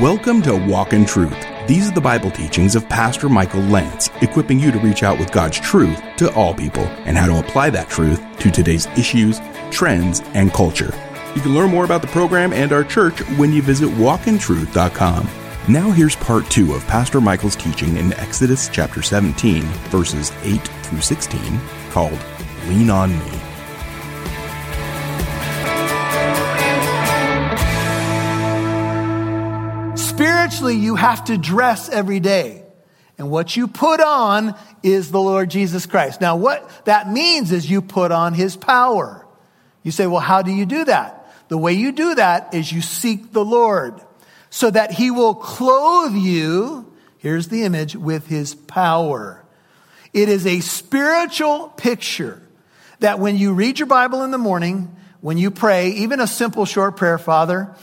Welcome 0.00 0.40
to 0.42 0.56
Walk 0.56 0.94
in 0.94 1.04
Truth. 1.04 1.36
These 1.68 1.90
are 1.90 1.92
the 1.92 2.00
Bible 2.00 2.30
teachings 2.30 2.74
of 2.74 2.88
Pastor 2.88 3.28
Michael 3.28 3.60
Lance, 3.60 4.08
equipping 4.22 4.58
you 4.58 4.72
to 4.72 4.78
reach 4.78 5.02
out 5.02 5.18
with 5.18 5.30
God's 5.30 5.60
truth 5.60 6.00
to 6.16 6.32
all 6.32 6.54
people 6.54 6.84
and 7.04 7.18
how 7.18 7.26
to 7.26 7.38
apply 7.38 7.68
that 7.68 7.90
truth 7.90 8.18
to 8.38 8.50
today's 8.50 8.86
issues, 8.96 9.42
trends, 9.70 10.20
and 10.32 10.54
culture. 10.54 10.94
You 11.34 11.42
can 11.42 11.52
learn 11.54 11.68
more 11.68 11.84
about 11.84 12.00
the 12.00 12.08
program 12.08 12.54
and 12.54 12.72
our 12.72 12.82
church 12.82 13.20
when 13.36 13.52
you 13.52 13.60
visit 13.60 13.90
walkintruth.com. 13.90 15.28
Now 15.68 15.90
here's 15.90 16.16
part 16.16 16.50
two 16.50 16.72
of 16.72 16.86
Pastor 16.86 17.20
Michael's 17.20 17.54
teaching 17.54 17.98
in 17.98 18.14
Exodus 18.14 18.70
chapter 18.70 19.02
17, 19.02 19.60
verses 19.90 20.32
8 20.44 20.66
through 20.82 21.02
16, 21.02 21.60
called 21.90 22.18
Lean 22.68 22.88
on 22.88 23.10
Me. 23.18 23.39
You 30.68 30.96
have 30.96 31.24
to 31.24 31.38
dress 31.38 31.88
every 31.88 32.20
day. 32.20 32.64
And 33.18 33.30
what 33.30 33.56
you 33.56 33.68
put 33.68 34.00
on 34.00 34.54
is 34.82 35.10
the 35.10 35.20
Lord 35.20 35.50
Jesus 35.50 35.86
Christ. 35.86 36.20
Now, 36.20 36.36
what 36.36 36.86
that 36.86 37.10
means 37.10 37.52
is 37.52 37.70
you 37.70 37.82
put 37.82 38.12
on 38.12 38.34
his 38.34 38.56
power. 38.56 39.26
You 39.82 39.90
say, 39.90 40.06
well, 40.06 40.20
how 40.20 40.42
do 40.42 40.50
you 40.50 40.66
do 40.66 40.84
that? 40.84 41.30
The 41.48 41.58
way 41.58 41.72
you 41.72 41.92
do 41.92 42.14
that 42.14 42.54
is 42.54 42.72
you 42.72 42.80
seek 42.80 43.32
the 43.32 43.44
Lord 43.44 44.00
so 44.50 44.70
that 44.70 44.92
he 44.92 45.10
will 45.10 45.34
clothe 45.34 46.14
you, 46.14 46.92
here's 47.18 47.48
the 47.48 47.64
image, 47.64 47.94
with 47.96 48.26
his 48.26 48.54
power. 48.54 49.44
It 50.12 50.28
is 50.28 50.46
a 50.46 50.60
spiritual 50.60 51.68
picture 51.76 52.42
that 53.00 53.18
when 53.18 53.36
you 53.36 53.52
read 53.52 53.78
your 53.78 53.86
Bible 53.86 54.22
in 54.22 54.30
the 54.30 54.38
morning, 54.38 54.94
when 55.20 55.38
you 55.38 55.50
pray, 55.50 55.90
even 55.90 56.20
a 56.20 56.26
simple 56.26 56.64
short 56.64 56.96
prayer, 56.96 57.18
Father, 57.18 57.74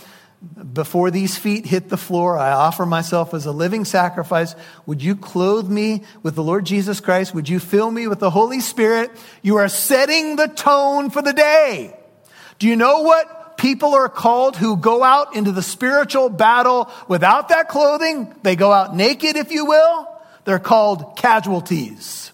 before 0.74 1.12
these 1.12 1.38
feet 1.38 1.66
hit 1.66 1.90
the 1.90 1.98
floor, 1.98 2.38
I 2.38 2.52
offer 2.52 2.86
myself 2.86 3.34
as 3.34 3.46
a 3.46 3.52
living 3.52 3.86
sacrifice. 3.86 4.56
Would 4.86 5.02
you 5.02 5.16
clothe 5.16 5.70
me 5.70 6.04
with 6.24 6.36
the 6.36 6.44
Lord 6.44 6.66
Jesus 6.66 7.00
Christ? 7.00 7.34
Would 7.34 7.50
you 7.50 7.60
fill 7.60 7.90
me 7.90 8.08
with 8.08 8.20
the 8.20 8.30
Holy 8.30 8.60
Spirit? 8.60 9.12
You 9.42 9.58
are 9.58 9.70
setting 9.70 10.36
the 10.36 10.48
tone 10.48 11.10
for 11.10 11.22
the 11.22 11.34
day. 11.34 11.96
Do 12.60 12.68
you 12.68 12.76
know 12.76 13.02
what 13.02 13.58
people 13.58 13.94
are 13.94 14.10
called 14.10 14.56
who 14.56 14.78
go 14.78 15.04
out 15.04 15.36
into 15.36 15.52
the 15.52 15.62
spiritual 15.62 16.30
battle 16.30 16.90
without 17.08 17.50
that 17.50 17.70
clothing? 17.70 18.34
They 18.44 18.56
go 18.56 18.72
out 18.72 18.96
naked, 18.96 19.36
if 19.36 19.52
you 19.52 19.66
will. 19.66 20.08
They're 20.46 20.60
called 20.60 21.18
casualties. 21.18 22.32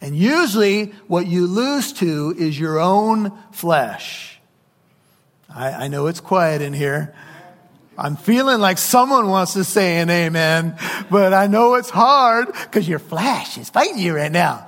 And 0.00 0.16
usually 0.16 0.86
what 1.06 1.26
you 1.26 1.46
lose 1.46 1.92
to 1.94 2.34
is 2.36 2.58
your 2.58 2.80
own 2.80 3.32
flesh. 3.52 4.31
I, 5.54 5.84
I 5.84 5.88
know 5.88 6.06
it's 6.06 6.20
quiet 6.20 6.62
in 6.62 6.72
here. 6.72 7.14
I'm 7.96 8.16
feeling 8.16 8.60
like 8.60 8.78
someone 8.78 9.28
wants 9.28 9.52
to 9.52 9.64
say 9.64 9.98
an 9.98 10.08
amen, 10.08 10.76
but 11.10 11.34
I 11.34 11.46
know 11.46 11.74
it's 11.74 11.90
hard 11.90 12.46
because 12.46 12.88
your 12.88 12.98
flesh 12.98 13.58
is 13.58 13.68
fighting 13.68 13.98
you 13.98 14.16
right 14.16 14.32
now. 14.32 14.66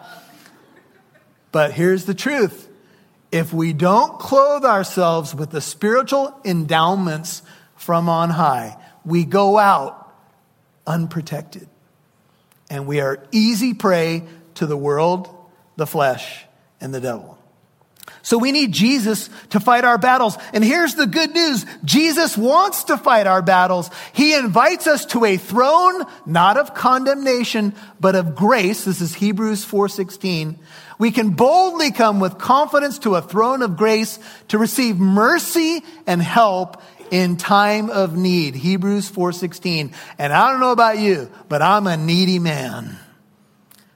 But 1.50 1.72
here's 1.72 2.05
the 2.05 2.14
truth. 2.14 2.68
If 3.32 3.52
we 3.52 3.72
don't 3.72 4.18
clothe 4.18 4.64
ourselves 4.64 5.34
with 5.34 5.50
the 5.50 5.60
spiritual 5.60 6.38
endowments 6.44 7.42
from 7.77 8.08
on 8.08 8.30
high, 8.30 8.77
we 9.05 9.24
go 9.24 9.58
out 9.58 10.14
unprotected. 10.86 11.68
And 12.70 12.86
we 12.86 13.00
are 13.00 13.24
easy 13.32 13.74
prey 13.74 14.24
to 14.55 14.66
the 14.66 14.77
world, 14.77 15.28
the 15.77 15.86
flesh, 15.86 16.44
and 16.80 16.94
the 16.94 17.00
devil. 17.00 17.33
So 18.25 18.39
we 18.39 18.53
need 18.53 18.72
Jesus 18.72 19.28
to 19.50 19.61
fight 19.61 19.84
our 19.84 19.98
battles. 19.98 20.39
And 20.55 20.64
here's 20.64 20.94
the 20.94 21.06
good 21.06 21.34
news. 21.34 21.67
Jesus 21.84 22.39
wants 22.39 22.84
to 22.84 22.97
fight 22.97 23.27
our 23.27 23.42
battles. 23.42 23.91
He 24.14 24.34
invites 24.34 24.86
us 24.86 25.05
to 25.06 25.27
a 25.27 25.36
throne, 25.36 26.05
not 26.25 26.56
of 26.56 26.72
condemnation, 26.72 27.75
but 28.00 28.14
of 28.14 28.34
grace. 28.34 28.86
This 28.86 29.02
is 29.02 29.14
Hebrews 29.14 29.62
4:16. 29.67 30.58
We 30.98 31.11
can 31.11 31.30
boldly 31.30 31.90
come 31.90 32.18
with 32.18 32.39
confidence 32.39 32.98
to 33.01 33.14
a 33.14 33.20
throne 33.20 33.61
of 33.61 33.77
grace 33.77 34.18
to 34.48 34.56
receive 34.56 34.98
mercy 34.98 35.85
and 36.06 36.23
help 36.23 36.80
in 37.11 37.36
time 37.36 37.91
of 37.91 38.17
need. 38.17 38.55
Hebrews 38.55 39.06
4:16. 39.06 39.92
And 40.18 40.33
I 40.33 40.51
don't 40.51 40.61
know 40.61 40.73
about 40.73 40.98
you, 40.98 41.29
but 41.51 41.61
I'm 41.61 41.86
a 41.86 41.98
needy 41.98 42.39
man 42.39 42.98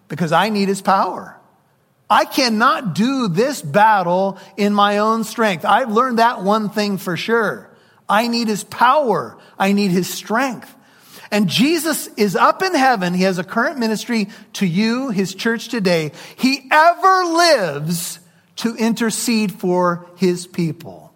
because 0.09 0.33
I 0.33 0.51
need 0.51 0.69
his 0.69 0.83
power. 0.83 1.38
I 2.11 2.25
cannot 2.25 2.95
do 2.95 3.29
this 3.29 3.61
battle 3.61 4.39
in 4.57 4.73
my 4.73 4.99
own 4.99 5.25
strength. 5.25 5.65
I've 5.65 5.91
learned 5.91 6.19
that 6.19 6.43
one 6.43 6.71
thing 6.71 6.97
for 6.97 7.17
sure. 7.17 7.71
I 8.09 8.29
need 8.29 8.49
his 8.49 8.65
power. 8.65 9.37
I 9.59 9.73
need 9.73 9.91
his 9.91 10.13
strength. 10.13 10.75
And 11.31 11.49
Jesus 11.49 12.07
is 12.17 12.37
up 12.37 12.63
in 12.63 12.75
heaven. 12.75 13.13
He 13.13 13.25
has 13.25 13.39
a 13.39 13.45
current 13.45 13.79
ministry 13.79 14.29
to 14.55 14.67
you, 14.67 15.11
his 15.11 15.35
church 15.35 15.69
today. 15.69 16.13
He 16.37 16.67
ever 16.71 17.25
lives 17.25 18.19
to 18.57 18.75
intercede 18.75 19.53
for 19.53 20.07
his 20.17 20.47
people. 20.47 21.13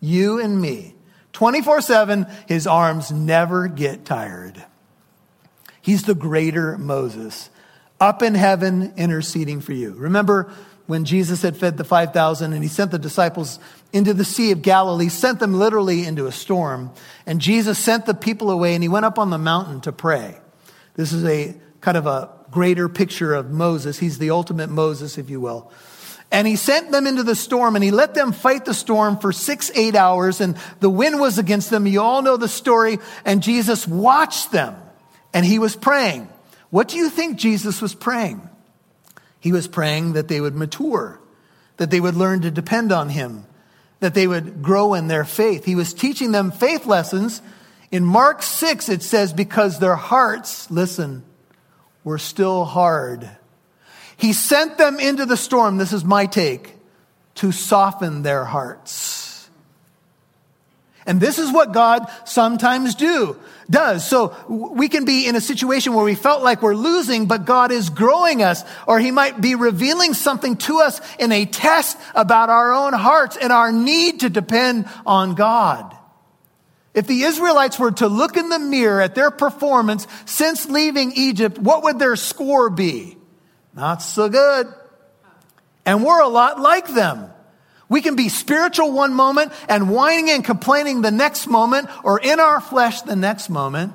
You 0.00 0.40
and 0.40 0.60
me. 0.60 0.94
24 1.32 1.80
7, 1.80 2.26
his 2.46 2.66
arms 2.66 3.10
never 3.10 3.66
get 3.66 4.04
tired. 4.04 4.64
He's 5.80 6.04
the 6.04 6.14
greater 6.14 6.78
Moses 6.78 7.50
up 8.00 8.22
in 8.22 8.34
heaven 8.34 8.92
interceding 8.96 9.60
for 9.60 9.72
you. 9.72 9.92
Remember 9.94 10.52
when 10.86 11.04
Jesus 11.04 11.42
had 11.42 11.56
fed 11.56 11.76
the 11.76 11.84
5,000 11.84 12.52
and 12.54 12.62
he 12.62 12.68
sent 12.68 12.90
the 12.90 12.98
disciples 12.98 13.58
into 13.92 14.14
the 14.14 14.24
Sea 14.24 14.52
of 14.52 14.62
Galilee, 14.62 15.10
sent 15.10 15.38
them 15.38 15.54
literally 15.54 16.06
into 16.06 16.26
a 16.26 16.32
storm. 16.32 16.90
And 17.26 17.40
Jesus 17.40 17.78
sent 17.78 18.06
the 18.06 18.14
people 18.14 18.50
away 18.50 18.74
and 18.74 18.82
he 18.82 18.88
went 18.88 19.04
up 19.04 19.18
on 19.18 19.30
the 19.30 19.38
mountain 19.38 19.82
to 19.82 19.92
pray. 19.92 20.38
This 20.94 21.12
is 21.12 21.24
a 21.24 21.54
kind 21.82 21.98
of 21.98 22.06
a 22.06 22.30
greater 22.50 22.88
picture 22.88 23.34
of 23.34 23.50
Moses. 23.50 23.98
He's 23.98 24.18
the 24.18 24.30
ultimate 24.30 24.70
Moses, 24.70 25.18
if 25.18 25.28
you 25.28 25.40
will. 25.40 25.70
And 26.30 26.46
he 26.46 26.56
sent 26.56 26.90
them 26.90 27.06
into 27.06 27.22
the 27.22 27.36
storm 27.36 27.74
and 27.74 27.84
he 27.84 27.90
let 27.90 28.14
them 28.14 28.32
fight 28.32 28.64
the 28.64 28.74
storm 28.74 29.18
for 29.18 29.32
six, 29.32 29.70
eight 29.74 29.94
hours 29.94 30.40
and 30.40 30.56
the 30.80 30.90
wind 30.90 31.20
was 31.20 31.38
against 31.38 31.68
them. 31.68 31.86
You 31.86 32.00
all 32.00 32.22
know 32.22 32.38
the 32.38 32.48
story. 32.48 32.98
And 33.26 33.42
Jesus 33.42 33.86
watched 33.86 34.52
them 34.52 34.74
and 35.34 35.44
he 35.44 35.58
was 35.58 35.76
praying. 35.76 36.28
What 36.70 36.88
do 36.88 36.96
you 36.96 37.08
think 37.08 37.38
Jesus 37.38 37.80
was 37.80 37.94
praying? 37.94 38.48
He 39.40 39.52
was 39.52 39.68
praying 39.68 40.14
that 40.14 40.28
they 40.28 40.40
would 40.40 40.54
mature, 40.54 41.20
that 41.76 41.90
they 41.90 42.00
would 42.00 42.16
learn 42.16 42.42
to 42.42 42.50
depend 42.50 42.92
on 42.92 43.08
him, 43.08 43.46
that 44.00 44.14
they 44.14 44.26
would 44.26 44.62
grow 44.62 44.94
in 44.94 45.08
their 45.08 45.24
faith. 45.24 45.64
He 45.64 45.74
was 45.74 45.94
teaching 45.94 46.32
them 46.32 46.50
faith 46.50 46.86
lessons. 46.86 47.40
In 47.90 48.04
Mark 48.04 48.42
6, 48.42 48.88
it 48.88 49.02
says, 49.02 49.32
because 49.32 49.78
their 49.78 49.96
hearts, 49.96 50.70
listen, 50.70 51.24
were 52.04 52.18
still 52.18 52.64
hard. 52.64 53.28
He 54.16 54.32
sent 54.32 54.78
them 54.78 54.98
into 54.98 55.24
the 55.24 55.36
storm, 55.36 55.76
this 55.76 55.92
is 55.92 56.04
my 56.04 56.26
take, 56.26 56.74
to 57.36 57.52
soften 57.52 58.22
their 58.22 58.44
hearts. 58.44 59.48
And 61.06 61.20
this 61.20 61.38
is 61.38 61.52
what 61.52 61.72
God 61.72 62.06
sometimes 62.24 62.94
do, 62.94 63.38
does. 63.70 64.08
So 64.08 64.34
we 64.48 64.88
can 64.88 65.04
be 65.04 65.26
in 65.26 65.36
a 65.36 65.40
situation 65.40 65.94
where 65.94 66.04
we 66.04 66.14
felt 66.14 66.42
like 66.42 66.62
we're 66.62 66.74
losing, 66.74 67.26
but 67.26 67.44
God 67.44 67.70
is 67.70 67.90
growing 67.90 68.42
us, 68.42 68.64
or 68.86 68.98
He 68.98 69.10
might 69.10 69.40
be 69.40 69.54
revealing 69.54 70.14
something 70.14 70.56
to 70.58 70.80
us 70.80 71.00
in 71.18 71.32
a 71.32 71.44
test 71.44 71.98
about 72.14 72.48
our 72.48 72.72
own 72.72 72.92
hearts 72.92 73.36
and 73.36 73.52
our 73.52 73.72
need 73.72 74.20
to 74.20 74.30
depend 74.30 74.88
on 75.04 75.34
God. 75.34 75.94
If 76.94 77.06
the 77.06 77.22
Israelites 77.22 77.78
were 77.78 77.92
to 77.92 78.08
look 78.08 78.36
in 78.36 78.48
the 78.48 78.58
mirror 78.58 79.00
at 79.00 79.14
their 79.14 79.30
performance 79.30 80.06
since 80.24 80.68
leaving 80.68 81.12
Egypt, 81.12 81.58
what 81.58 81.84
would 81.84 81.98
their 81.98 82.16
score 82.16 82.70
be? 82.70 83.16
Not 83.74 84.02
so 84.02 84.28
good. 84.28 84.66
And 85.84 86.04
we're 86.04 86.20
a 86.20 86.28
lot 86.28 86.60
like 86.60 86.88
them. 86.88 87.30
We 87.88 88.02
can 88.02 88.16
be 88.16 88.28
spiritual 88.28 88.92
one 88.92 89.14
moment 89.14 89.52
and 89.68 89.90
whining 89.90 90.30
and 90.30 90.44
complaining 90.44 91.02
the 91.02 91.10
next 91.10 91.46
moment 91.46 91.88
or 92.04 92.20
in 92.20 92.38
our 92.38 92.60
flesh 92.60 93.02
the 93.02 93.16
next 93.16 93.48
moment. 93.48 93.94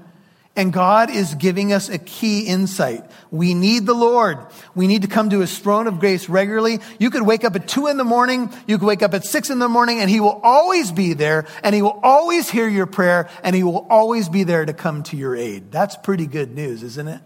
And 0.56 0.72
God 0.72 1.10
is 1.10 1.34
giving 1.34 1.74
us 1.74 1.90
a 1.90 1.98
key 1.98 2.42
insight. 2.42 3.04
We 3.32 3.56
need 3.56 3.88
the 3.88 3.96
Lord. 3.96 4.38
We 4.76 4.86
need 4.86 5.02
to 5.02 5.08
come 5.08 5.32
to 5.32 5.40
his 5.40 5.58
throne 5.58 5.88
of 5.88 6.00
grace 6.00 6.30
regularly. 6.30 6.80
You 7.00 7.10
could 7.10 7.24
wake 7.24 7.44
up 7.44 7.56
at 7.56 7.68
two 7.68 7.88
in 7.88 7.98
the 7.98 8.04
morning. 8.04 8.54
You 8.68 8.78
could 8.78 8.86
wake 8.86 9.02
up 9.02 9.16
at 9.16 9.26
six 9.26 9.50
in 9.50 9.58
the 9.58 9.68
morning 9.68 10.00
and 10.00 10.10
he 10.10 10.20
will 10.20 10.40
always 10.44 10.92
be 10.92 11.14
there 11.14 11.48
and 11.64 11.74
he 11.74 11.82
will 11.82 12.00
always 12.04 12.52
hear 12.52 12.68
your 12.68 12.86
prayer 12.86 13.30
and 13.44 13.56
he 13.56 13.64
will 13.64 13.88
always 13.90 14.30
be 14.30 14.44
there 14.44 14.64
to 14.64 14.74
come 14.74 15.02
to 15.04 15.18
your 15.18 15.36
aid. 15.36 15.72
That's 15.72 15.98
pretty 15.98 16.28
good 16.28 16.54
news, 16.54 16.84
isn't 16.84 17.08
it? 17.08 17.22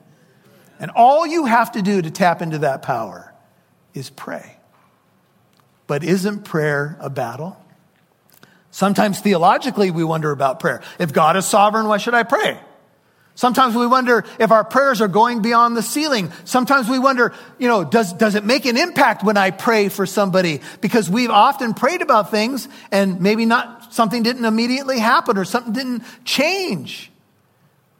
And 0.79 0.91
all 0.91 1.27
you 1.27 1.45
have 1.45 1.73
to 1.73 1.81
do 1.81 2.01
to 2.01 2.11
tap 2.11 2.41
into 2.41 2.59
that 2.59 2.81
power 2.81 3.33
is 3.93 4.09
pray. 4.09 4.56
But 5.87 6.03
isn't 6.03 6.43
prayer 6.43 6.97
a 6.99 7.09
battle? 7.09 7.57
Sometimes 8.71 9.19
theologically 9.19 9.89
we 9.89 10.03
wonder 10.03 10.31
about 10.31 10.59
prayer. 10.59 10.81
If 10.99 11.13
God 11.13 11.37
is 11.37 11.45
sovereign, 11.45 11.87
why 11.87 11.97
should 11.97 12.13
I 12.13 12.23
pray? 12.23 12.59
Sometimes 13.33 13.75
we 13.75 13.85
wonder 13.85 14.25
if 14.39 14.51
our 14.51 14.63
prayers 14.63 14.99
are 14.99 15.07
going 15.07 15.43
beyond 15.43 15.77
the 15.77 15.83
ceiling. 15.83 16.31
Sometimes 16.43 16.89
we 16.89 16.97
wonder, 16.97 17.33
you 17.59 17.67
know, 17.67 17.83
does, 17.83 18.11
does 18.13 18.33
it 18.33 18.43
make 18.43 18.65
an 18.65 18.77
impact 18.77 19.23
when 19.23 19.37
I 19.37 19.51
pray 19.51 19.89
for 19.89 20.07
somebody? 20.07 20.61
Because 20.81 21.07
we've 21.07 21.29
often 21.29 21.75
prayed 21.75 22.01
about 22.01 22.31
things 22.31 22.67
and 22.91 23.21
maybe 23.21 23.45
not, 23.45 23.93
something 23.93 24.23
didn't 24.23 24.45
immediately 24.45 24.97
happen 24.97 25.37
or 25.37 25.45
something 25.45 25.71
didn't 25.71 26.03
change. 26.25 27.11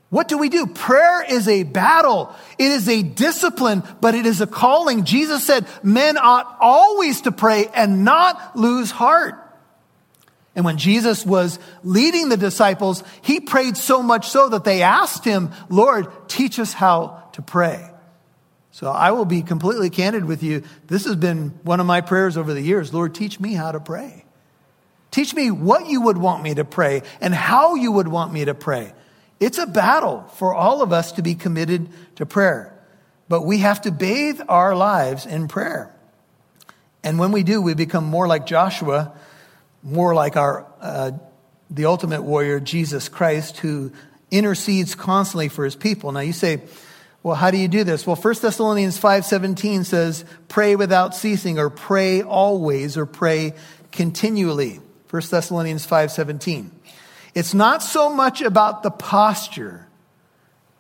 What 0.10 0.30
do 0.30 0.38
we 0.38 0.50
do? 0.50 0.68
Prayer 0.68 1.24
is 1.24 1.48
a 1.48 1.64
battle. 1.64 2.34
It 2.58 2.72
is 2.72 2.88
a 2.88 3.04
discipline, 3.04 3.84
but 4.00 4.16
it 4.16 4.26
is 4.26 4.40
a 4.40 4.48
calling. 4.48 5.04
Jesus 5.04 5.46
said 5.46 5.68
men 5.84 6.18
ought 6.18 6.58
always 6.62 7.22
to 7.22 7.32
pray 7.32 7.68
and 7.74 8.06
not 8.06 8.56
lose 8.56 8.90
heart. 8.90 9.36
And 10.56 10.66
when 10.66 10.78
Jesus 10.78 11.26
was 11.26 11.60
leading 11.84 12.30
the 12.30 12.38
disciples, 12.38 13.04
he 13.22 13.40
prayed 13.40 13.78
so 13.78 14.02
much 14.02 14.30
so 14.30 14.50
that 14.50 14.64
they 14.64 14.82
asked 14.82 15.24
him, 15.24 15.52
Lord, 15.70 16.08
teach 16.28 16.58
us 16.58 16.74
how 16.74 17.24
to 17.34 17.42
pray. 17.42 17.92
So 18.72 18.90
I 18.90 19.12
will 19.12 19.26
be 19.26 19.42
completely 19.44 19.90
candid 19.90 20.26
with 20.26 20.42
you. 20.42 20.64
This 20.88 21.06
has 21.06 21.16
been 21.16 21.50
one 21.64 21.80
of 21.80 21.86
my 21.86 22.02
prayers 22.02 22.38
over 22.38 22.54
the 22.54 22.62
years. 22.62 22.94
Lord, 22.94 23.14
teach 23.14 23.40
me 23.40 23.54
how 23.54 23.72
to 23.72 23.80
pray. 23.80 24.24
Teach 25.12 25.34
me 25.36 25.52
what 25.52 25.88
you 25.88 26.02
would 26.02 26.18
want 26.18 26.44
me 26.44 26.56
to 26.56 26.66
pray 26.66 27.04
and 27.22 27.34
how 27.34 27.76
you 27.76 27.92
would 27.92 28.08
want 28.08 28.34
me 28.34 28.46
to 28.46 28.54
pray. 28.54 28.94
It's 29.40 29.58
a 29.58 29.68
battle 29.68 30.24
for 30.36 30.54
all 30.54 30.82
of 30.82 30.92
us 30.92 31.14
to 31.14 31.22
be 31.22 31.36
committed 31.36 31.90
to 32.16 32.26
prayer, 32.26 32.74
but 33.30 33.44
we 33.44 33.60
have 33.60 33.82
to 33.82 33.92
bathe 33.92 34.42
our 34.50 34.76
lives 34.76 35.26
in 35.26 35.48
prayer. 35.48 35.94
And 37.04 37.20
when 37.20 37.32
we 37.32 37.44
do, 37.44 37.62
we 37.62 37.74
become 37.74 38.06
more 38.06 38.28
like 38.28 38.46
Joshua 38.46 39.14
more 39.88 40.14
like 40.14 40.36
our 40.36 40.66
uh, 40.82 41.12
the 41.70 41.86
ultimate 41.86 42.22
warrior, 42.22 42.60
Jesus 42.60 43.10
Christ, 43.10 43.58
who 43.58 43.92
intercedes 44.32 44.96
constantly 44.96 45.50
for 45.50 45.66
his 45.66 45.76
people. 45.76 46.12
Now 46.12 46.22
you 46.22 46.34
say, 46.34 46.62
well, 47.24 47.36
how 47.36 47.52
do 47.52 47.58
you 47.58 47.68
do 47.68 47.84
this? 47.84 48.08
Well, 48.08 48.16
1 48.16 48.36
Thessalonians 48.42 49.00
5:17 49.00 49.86
says, 49.86 50.26
pray 50.48 50.76
without 50.76 51.16
ceasing, 51.16 51.60
or 51.60 51.70
pray 51.70 52.22
always, 52.22 52.98
or 52.98 53.06
pray 53.06 53.54
continually. 53.92 54.80
1 55.10 55.22
Thessalonians 55.30 55.88
5:17. 55.88 56.70
It's 57.34 57.54
not 57.54 57.84
so 57.84 58.14
much 58.14 58.42
about 58.42 58.84
the 58.84 58.92
posture, 58.92 59.88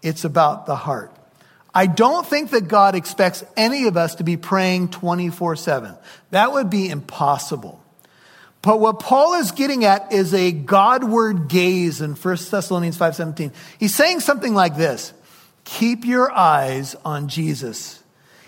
it's 0.02 0.24
about 0.24 0.66
the 0.66 0.76
heart. 0.76 1.14
I 1.74 1.86
don't 1.86 2.26
think 2.26 2.52
that 2.52 2.68
God 2.68 2.96
expects 2.96 3.44
any 3.56 3.86
of 3.86 3.98
us 3.98 4.16
to 4.16 4.24
be 4.24 4.36
praying 4.36 4.90
24 4.90 5.56
7. 5.56 5.96
That 6.32 6.52
would 6.52 6.70
be 6.70 6.90
impossible. 6.90 7.84
But 8.64 8.80
what 8.80 9.00
Paul 9.00 9.36
is 9.36 9.52
getting 9.52 9.86
at 9.86 10.12
is 10.12 10.34
a 10.34 10.52
Godward 10.52 11.48
gaze 11.48 12.02
in 12.02 12.16
1 12.16 12.52
Thessalonians 12.52 12.98
5:17. 12.98 13.52
He's 13.80 13.96
saying 13.96 14.22
something 14.22 14.56
like 14.56 14.76
this: 14.76 15.14
Keep 15.66 16.06
your 16.06 16.32
eyes 16.32 16.96
on 17.06 17.28
Jesus. 17.28 18.02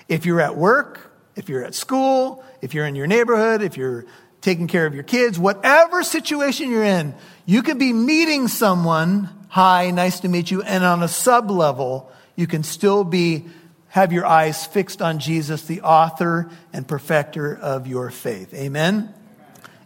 If 0.08 0.26
you're 0.26 0.42
at 0.42 0.58
work, 0.58 1.12
if 1.36 1.50
you're 1.50 1.64
at 1.64 1.76
school, 1.76 2.44
if 2.62 2.74
you're 2.74 2.88
in 2.88 2.96
your 2.96 3.08
neighborhood, 3.08 3.62
if 3.62 3.78
you're 3.78 4.06
taking 4.42 4.68
care 4.68 4.86
of 4.86 4.96
your 4.96 5.04
kids, 5.04 5.38
whatever 5.38 6.02
situation 6.04 6.72
you're 6.72 6.84
in, 6.84 7.14
you 7.50 7.64
could 7.64 7.80
be 7.80 7.94
meeting 7.94 8.48
someone, 8.48 9.28
hi, 9.48 9.90
nice 9.90 10.20
to 10.20 10.30
meet 10.30 10.52
you, 10.52 10.62
and 10.62 10.84
on 10.84 11.02
a 11.02 11.08
sub 11.08 11.50
level, 11.50 12.12
you 12.36 12.46
can 12.46 12.62
still 12.62 13.04
be 13.04 13.44
have 13.88 14.14
your 14.14 14.24
eyes 14.24 14.68
fixed 14.68 15.02
on 15.02 15.18
Jesus, 15.18 15.64
the 15.64 15.82
author 15.82 16.52
and 16.72 16.88
perfecter 16.88 17.58
of 17.58 17.88
your 17.88 18.12
faith. 18.12 18.54
Amen. 18.54 19.12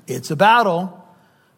It's 0.08 0.30
a 0.30 0.36
battle, 0.36 1.08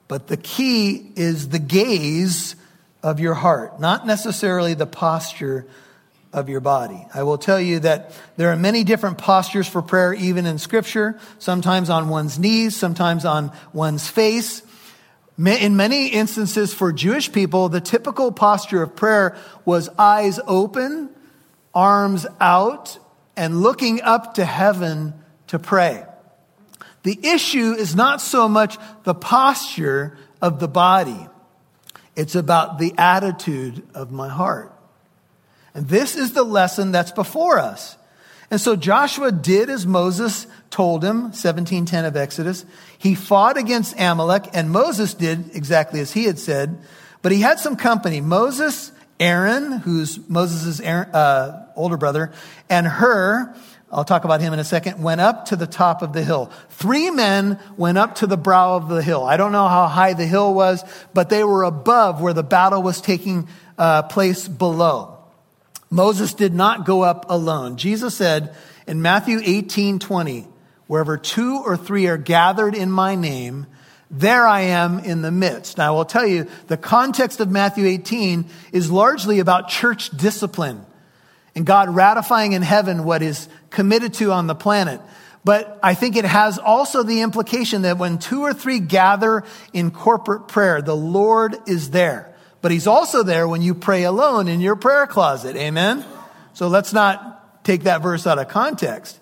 but 0.07 0.27
the 0.27 0.37
key 0.37 1.11
is 1.15 1.49
the 1.49 1.57
gaze 1.57 2.55
of 3.01 3.19
your 3.19 3.33
heart, 3.33 3.79
not 3.79 4.05
necessarily 4.05 4.75
the 4.75 4.85
posture 4.85 5.65
of 6.31 6.49
your 6.49 6.59
body. 6.59 7.03
I 7.15 7.23
will 7.23 7.39
tell 7.39 7.59
you 7.59 7.79
that 7.79 8.11
there 8.37 8.51
are 8.51 8.55
many 8.55 8.83
different 8.83 9.17
postures 9.17 9.67
for 9.67 9.81
prayer, 9.81 10.13
even 10.13 10.45
in 10.45 10.59
scripture, 10.59 11.19
sometimes 11.39 11.89
on 11.89 12.09
one's 12.09 12.37
knees, 12.37 12.75
sometimes 12.75 13.25
on 13.25 13.51
one's 13.73 14.07
face. 14.07 14.61
In 15.37 15.75
many 15.75 16.07
instances 16.07 16.73
for 16.73 16.93
Jewish 16.93 17.31
people, 17.31 17.67
the 17.67 17.81
typical 17.81 18.31
posture 18.31 18.81
of 18.81 18.95
prayer 18.95 19.35
was 19.65 19.89
eyes 19.97 20.39
open, 20.47 21.09
arms 21.73 22.25
out, 22.39 22.97
and 23.35 23.61
looking 23.61 24.01
up 24.01 24.35
to 24.35 24.45
heaven 24.45 25.13
to 25.47 25.59
pray. 25.59 26.05
The 27.03 27.19
issue 27.21 27.73
is 27.73 27.95
not 27.95 28.21
so 28.21 28.47
much 28.47 28.77
the 29.03 29.13
posture 29.13 30.17
of 30.41 30.59
the 30.59 30.67
body, 30.67 31.27
it's 32.15 32.35
about 32.35 32.79
the 32.79 32.93
attitude 32.97 33.85
of 33.93 34.11
my 34.11 34.29
heart. 34.29 34.71
And 35.73 35.89
this 35.89 36.15
is 36.15 36.31
the 36.31 36.43
lesson 36.43 36.93
that's 36.93 37.11
before 37.11 37.59
us. 37.59 37.97
And 38.51 38.62
so 38.62 38.75
Joshua 38.75 39.31
did 39.31 39.69
as 39.69 39.86
Moses 39.86 40.47
told 40.69 41.03
him, 41.03 41.24
1710 41.24 42.06
of 42.06 42.15
Exodus. 42.15 42.65
He 42.97 43.15
fought 43.15 43.57
against 43.57 44.00
Amalek, 44.00 44.50
and 44.53 44.69
Moses 44.69 45.13
did 45.13 45.56
exactly 45.56 46.00
as 46.00 46.12
he 46.12 46.25
had 46.25 46.38
said. 46.38 46.77
But 47.21 47.31
he 47.31 47.42
had 47.42 47.59
some 47.59 47.75
company. 47.75 48.21
Moses, 48.21 48.92
Aaron, 49.19 49.71
who's 49.80 50.19
Moses' 50.30 50.80
uh, 50.80 51.68
older 51.75 51.97
brother, 51.97 52.31
and 52.69 52.86
Hur, 52.86 53.56
I'll 53.92 54.03
talk 54.03 54.25
about 54.25 54.42
him 54.42 54.53
in 54.53 54.59
a 54.59 54.63
second, 54.63 55.01
went 55.01 55.21
up 55.21 55.45
to 55.45 55.56
the 55.56 55.68
top 55.68 56.01
of 56.01 56.13
the 56.13 56.24
hill. 56.24 56.51
Three 56.69 57.09
men 57.12 57.59
went 57.77 57.98
up 57.98 58.15
to 58.15 58.27
the 58.27 58.38
brow 58.38 58.75
of 58.75 58.89
the 58.89 59.01
hill. 59.01 59.24
I 59.24 59.38
don't 59.38 59.53
know 59.53 59.68
how 59.68 59.88
high 59.88 60.13
the 60.13 60.25
hill 60.25 60.53
was, 60.53 60.83
but 61.13 61.30
they 61.30 61.44
were 61.44 61.63
above 61.63 62.21
where 62.21 62.33
the 62.33 62.44
battle 62.44 62.83
was 62.83 63.00
taking 63.00 63.48
uh, 63.77 64.03
place 64.03 64.48
below. 64.48 65.14
Moses 65.95 66.33
did 66.33 66.53
not 66.53 66.86
go 66.86 67.03
up 67.03 67.27
alone. 67.30 67.77
Jesus 67.77 68.13
said 68.15 68.53
in 68.86 69.01
Matthew 69.01 69.39
18 69.42 70.00
20, 70.00 70.45
wherever 70.88 71.18
two 71.18 71.62
or 71.65 71.77
three 71.77 72.07
are 72.07 72.18
gathered 72.18 72.75
in 72.75 72.92
my 72.92 73.15
name, 73.15 73.65
there 74.12 74.45
I 74.45 74.62
am 74.62 75.00
in 75.00 75.21
the 75.21 75.31
midst. 75.31 75.77
Now 75.77 75.94
I 75.94 75.95
will 75.95 76.03
tell 76.03 76.27
you, 76.27 76.47
the 76.68 76.75
context 76.75 77.39
of 77.39 77.50
Matthew 77.50 77.86
18 77.86 78.50
is 78.74 78.92
largely 78.92 79.39
about 79.39 79.69
church 79.69 80.09
discipline 80.09 80.86
and 81.56 81.65
God 81.65 81.88
ratifying 81.95 82.51
in 82.51 82.62
heaven 82.62 83.06
what 83.06 83.21
is 83.21 83.48
committed 83.69 84.15
to 84.15 84.33
on 84.33 84.48
the 84.48 84.53
planet. 84.53 85.00
But 85.45 85.80
I 85.81 85.94
think 85.94 86.18
it 86.18 86.25
has 86.25 86.59
also 86.59 87.03
the 87.03 87.21
implication 87.21 87.83
that 87.83 87.98
when 87.98 88.18
two 88.18 88.41
or 88.41 88.53
three 88.53 88.80
gather 88.80 89.45
in 89.71 89.91
corporate 89.91 90.50
prayer, 90.50 90.81
the 90.81 90.95
Lord 90.95 91.56
is 91.68 91.91
there. 91.91 92.34
But 92.61 92.71
He's 92.71 92.87
also 92.87 93.23
there 93.23 93.47
when 93.47 93.61
you 93.61 93.75
pray 93.75 94.03
alone 94.03 94.47
in 94.47 94.61
your 94.61 94.75
prayer 94.75 95.07
closet. 95.07 95.55
Amen? 95.55 96.03
So 96.53 96.67
let's 96.67 96.93
not 96.93 97.63
take 97.63 97.83
that 97.83 98.01
verse 98.01 98.25
out 98.25 98.39
of 98.39 98.47
context. 98.47 99.19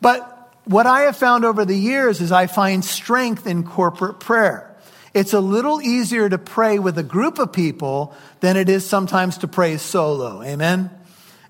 But 0.00 0.34
what 0.64 0.86
I 0.86 1.02
have 1.02 1.16
found 1.16 1.44
over 1.44 1.64
the 1.64 1.76
years 1.76 2.20
is 2.20 2.30
I 2.30 2.46
find 2.46 2.84
strength 2.84 3.46
in 3.46 3.64
corporate 3.64 4.20
prayer. 4.20 4.76
It's 5.14 5.32
a 5.32 5.40
little 5.40 5.80
easier 5.80 6.28
to 6.28 6.38
pray 6.38 6.78
with 6.78 6.98
a 6.98 7.02
group 7.02 7.38
of 7.38 7.52
people 7.52 8.14
than 8.40 8.56
it 8.56 8.68
is 8.68 8.86
sometimes 8.86 9.38
to 9.38 9.48
pray 9.48 9.78
solo. 9.78 10.42
Amen? 10.42 10.90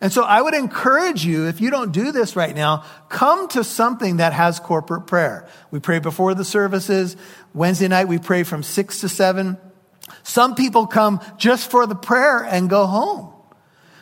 And 0.00 0.12
so 0.12 0.22
I 0.22 0.40
would 0.40 0.54
encourage 0.54 1.24
you, 1.24 1.48
if 1.48 1.60
you 1.60 1.70
don't 1.70 1.90
do 1.90 2.12
this 2.12 2.36
right 2.36 2.54
now, 2.54 2.84
come 3.08 3.48
to 3.48 3.64
something 3.64 4.18
that 4.18 4.32
has 4.32 4.60
corporate 4.60 5.08
prayer. 5.08 5.48
We 5.72 5.80
pray 5.80 5.98
before 5.98 6.34
the 6.34 6.44
services. 6.44 7.16
Wednesday 7.52 7.88
night, 7.88 8.06
we 8.06 8.18
pray 8.18 8.44
from 8.44 8.62
six 8.62 9.00
to 9.00 9.08
seven. 9.08 9.58
Some 10.22 10.54
people 10.54 10.86
come 10.86 11.20
just 11.36 11.70
for 11.70 11.86
the 11.86 11.94
prayer 11.94 12.44
and 12.44 12.68
go 12.68 12.86
home. 12.86 13.32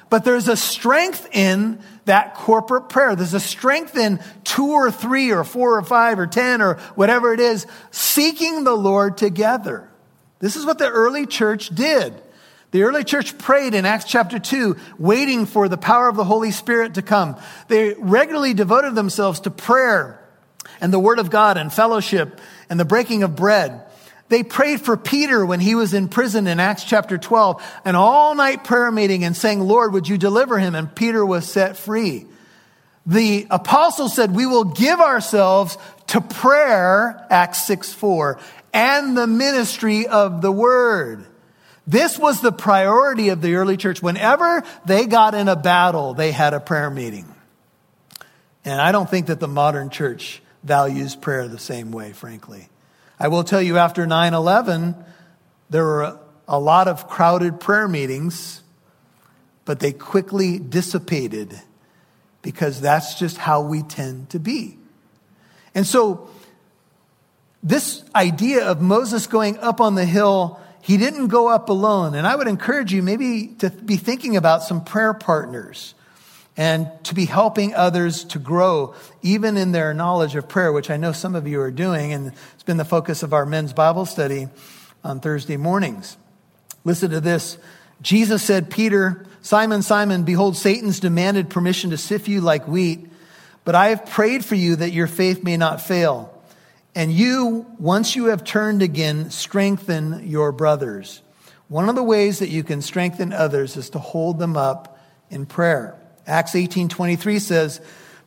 But 0.09 0.25
there's 0.25 0.49
a 0.49 0.57
strength 0.57 1.29
in 1.33 1.81
that 2.05 2.35
corporate 2.35 2.89
prayer. 2.89 3.17
There's 3.17 3.35
a 3.35 3.41
strength 3.41 3.97
in 3.97 4.21
two 4.45 4.69
or 4.69 4.91
three 4.91 5.33
or 5.33 5.43
four 5.43 5.77
or 5.77 5.83
five 5.83 6.19
or 6.19 6.27
ten 6.27 6.63
or 6.63 6.75
whatever 6.95 7.33
it 7.33 7.41
is, 7.41 7.67
seeking 7.91 8.65
the 8.65 8.77
Lord 8.77 9.17
together. 9.17 9.91
This 10.39 10.55
is 10.55 10.65
what 10.65 10.79
the 10.79 10.89
early 10.89 11.27
church 11.27 11.75
did. 11.75 12.15
The 12.71 12.83
early 12.83 13.05
church 13.05 13.39
prayed 13.39 13.75
in 13.75 13.87
Acts 13.87 14.05
chapter 14.05 14.39
2, 14.39 14.77
waiting 14.99 15.47
for 15.47 15.69
the 15.69 15.79
power 15.79 16.09
of 16.09 16.17
the 16.17 16.25
Holy 16.25 16.51
Spirit 16.51 16.95
to 16.95 17.03
come. 17.03 17.37
They 17.69 17.95
regularly 17.95 18.55
devoted 18.55 18.95
themselves 18.95 19.41
to 19.41 19.51
prayer 19.51 20.21
and 20.81 20.93
the 20.93 20.99
Word 20.99 21.19
of 21.19 21.31
God 21.31 21.57
and 21.57 21.73
fellowship 21.73 22.41
and 22.69 22.79
the 22.79 22.85
breaking 22.85 23.23
of 23.23 23.35
bread. 23.35 23.83
They 24.28 24.42
prayed 24.42 24.80
for 24.80 24.97
Peter 24.97 25.47
when 25.47 25.61
he 25.61 25.75
was 25.75 25.95
in 25.95 26.09
prison 26.09 26.47
in 26.47 26.59
Acts 26.59 26.83
chapter 26.83 27.16
12, 27.16 27.62
an 27.85 27.95
all 27.95 28.35
night 28.35 28.64
prayer 28.64 28.90
meeting 28.90 29.25
and 29.25 29.37
saying, 29.37 29.61
Lord, 29.61 29.92
would 29.92 30.09
you 30.09 30.18
deliver 30.18 30.59
him? 30.59 30.75
And 30.75 30.92
Peter 30.92 31.25
was 31.25 31.50
set 31.50 31.76
free. 31.76 32.26
The 33.06 33.47
apostle 33.50 34.09
said, 34.09 34.35
we 34.35 34.47
will 34.47 34.64
give 34.64 34.99
ourselves 34.99 35.78
to 36.09 36.21
prayer, 36.21 37.25
Acts 37.30 37.64
6 37.66 37.92
4, 37.92 38.40
and 38.73 39.16
the 39.16 39.28
ministry 39.28 40.09
of 40.09 40.42
the 40.42 40.50
word. 40.50 41.25
This 41.87 42.18
was 42.18 42.40
the 42.40 42.50
priority 42.50 43.28
of 43.28 43.40
the 43.40 43.54
early 43.54 43.76
church. 43.76 44.02
Whenever 44.02 44.64
they 44.85 45.06
got 45.06 45.35
in 45.35 45.47
a 45.47 45.54
battle, 45.54 46.14
they 46.14 46.33
had 46.33 46.52
a 46.52 46.59
prayer 46.59 46.90
meeting. 46.90 47.33
And 48.64 48.80
I 48.80 48.90
don't 48.90 49.09
think 49.09 49.26
that 49.26 49.38
the 49.38 49.47
modern 49.47 49.90
church 49.90 50.42
values 50.64 51.14
prayer 51.14 51.47
the 51.47 51.61
same 51.61 51.92
way, 51.92 52.12
frankly. 52.12 52.68
I 53.18 53.28
will 53.28 53.44
tell 53.44 53.62
you 53.62 53.78
after 53.78 54.06
9 54.06 54.35
11, 54.35 54.94
there 55.70 55.85
were 55.85 56.18
a 56.46 56.61
lot 56.61 56.88
of 56.88 57.08
crowded 57.08 57.61
prayer 57.61 57.88
meetings. 57.88 58.62
but 59.64 59.80
they 59.80 59.92
quickly 59.92 60.61
dissipated 60.61 61.61
because 62.40 62.80
that's 62.80 63.18
just 63.18 63.37
how 63.37 63.61
we 63.61 63.82
tend 63.82 64.30
to 64.30 64.38
be. 64.38 64.78
And 65.75 65.85
so, 65.85 66.30
this 67.64 68.04
idea 68.14 68.64
of 68.64 68.80
Moses 68.80 69.26
going 69.26 69.58
up 69.58 69.80
on 69.80 69.96
the 69.96 70.04
hill, 70.04 70.61
he 70.82 70.96
didn't 70.96 71.26
go 71.26 71.49
up 71.49 71.68
alone. 71.68 72.14
And 72.14 72.28
I 72.28 72.37
would 72.37 72.46
encourage 72.46 72.92
you 72.92 73.02
maybe 73.02 73.49
to 73.58 73.70
be 73.70 73.96
thinking 73.96 74.37
about 74.37 74.62
some 74.62 74.85
prayer 74.85 75.12
partners 75.12 75.96
and 76.57 76.89
to 77.05 77.15
be 77.15 77.27
helping 77.27 77.75
others 77.75 78.25
to 78.25 78.39
grow, 78.39 78.95
even 79.23 79.57
in 79.57 79.73
their 79.73 79.93
knowledge 79.93 80.35
of 80.37 80.49
prayer, 80.49 80.73
which 80.73 80.91
I 80.91 80.97
know 80.97 81.13
some 81.13 81.35
of 81.35 81.47
you 81.47 81.61
are 81.61 81.71
doing. 81.71 82.13
And 82.13 82.33
it's 82.55 82.63
been 82.63 82.79
the 82.79 82.85
focus 82.85 83.23
of 83.23 83.33
our 83.35 83.45
men's 83.45 83.73
Bible 83.73 84.07
study 84.07 84.49
on 85.05 85.21
Thursday 85.21 85.57
mornings. 85.57 86.17
Listen 86.85 87.11
to 87.11 87.21
this. 87.21 87.59
Jesus 88.01 88.43
said, 88.43 88.71
Peter, 88.71 89.27
Simon, 89.43 89.83
Simon, 89.83 90.25
behold, 90.25 90.57
Satan's 90.57 91.01
demanded 91.01 91.51
permission 91.51 91.91
to 91.91 91.99
sift 91.99 92.29
you 92.29 92.41
like 92.41 92.67
wheat, 92.67 93.07
but 93.65 93.75
I 93.75 93.89
have 93.89 94.07
prayed 94.07 94.45
for 94.45 94.55
you 94.55 94.77
that 94.77 94.93
your 94.93 95.07
faith 95.07 95.43
may 95.43 95.57
not 95.57 95.81
fail. 95.81 96.33
And 96.95 97.13
you, 97.13 97.67
once 97.79 98.17
you 98.17 98.27
have 98.27 98.45
turned 98.45 98.81
again, 98.81 99.31
strengthen 99.31 100.27
your 100.27 100.53
brothers. 100.53 101.21
One 101.69 101.89
of 101.89 101.95
the 101.95 102.03
ways 102.03 102.39
that 102.39 102.49
you 102.49 102.63
can 102.63 102.81
strengthen 102.81 103.33
others 103.33 103.77
is 103.77 103.91
to 103.91 103.99
hold 103.99 104.39
them 104.39 104.57
up 104.57 104.99
in 105.31 105.45
prayer. 105.45 105.99
Acts 106.26 106.52
18:23 106.52 107.40
says, 107.40 107.80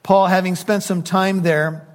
Paul, 0.04 0.28
having 0.28 0.56
spent 0.56 0.84
some 0.84 1.04
time 1.04 1.42
there, 1.44 1.88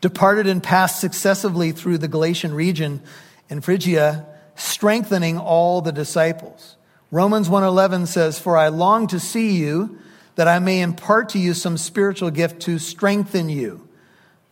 departed 0.00 0.46
and 0.46 0.62
passed 0.62 1.00
successively 1.00 1.72
through 1.72 1.98
the 1.98 2.08
Galatian 2.08 2.52
region 2.52 3.00
and 3.48 3.64
Phrygia, 3.64 4.26
strengthening 4.56 5.38
all 5.38 5.80
the 5.80 5.92
disciples. 5.92 6.76
Romans 7.10 7.48
1:11 7.48 8.06
says, 8.06 8.38
"For 8.38 8.56
I 8.56 8.68
long 8.68 9.06
to 9.08 9.20
see 9.20 9.52
you, 9.52 9.98
that 10.34 10.48
I 10.48 10.58
may 10.58 10.80
impart 10.80 11.28
to 11.30 11.38
you 11.38 11.54
some 11.54 11.76
spiritual 11.76 12.30
gift 12.30 12.60
to 12.62 12.78
strengthen 12.78 13.48
you." 13.48 13.86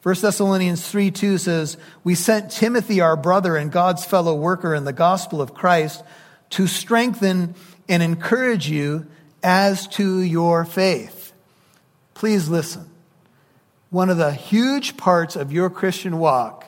1 0.02 0.20
Thessalonians 0.20 0.86
3 0.86 1.10
2 1.10 1.38
says, 1.38 1.78
We 2.04 2.14
sent 2.14 2.50
Timothy, 2.50 3.00
our 3.00 3.16
brother 3.16 3.56
and 3.56 3.72
God's 3.72 4.04
fellow 4.04 4.34
worker 4.34 4.74
in 4.74 4.84
the 4.84 4.92
gospel 4.92 5.40
of 5.40 5.54
Christ, 5.54 6.02
to 6.50 6.66
strengthen 6.66 7.54
and 7.88 8.02
encourage 8.02 8.68
you 8.68 9.06
as 9.44 9.86
to 9.86 10.20
your 10.20 10.64
faith. 10.64 11.32
Please 12.14 12.48
listen. 12.48 12.90
One 13.90 14.10
of 14.10 14.16
the 14.16 14.32
huge 14.32 14.96
parts 14.96 15.36
of 15.36 15.52
your 15.52 15.70
Christian 15.70 16.18
walk 16.18 16.66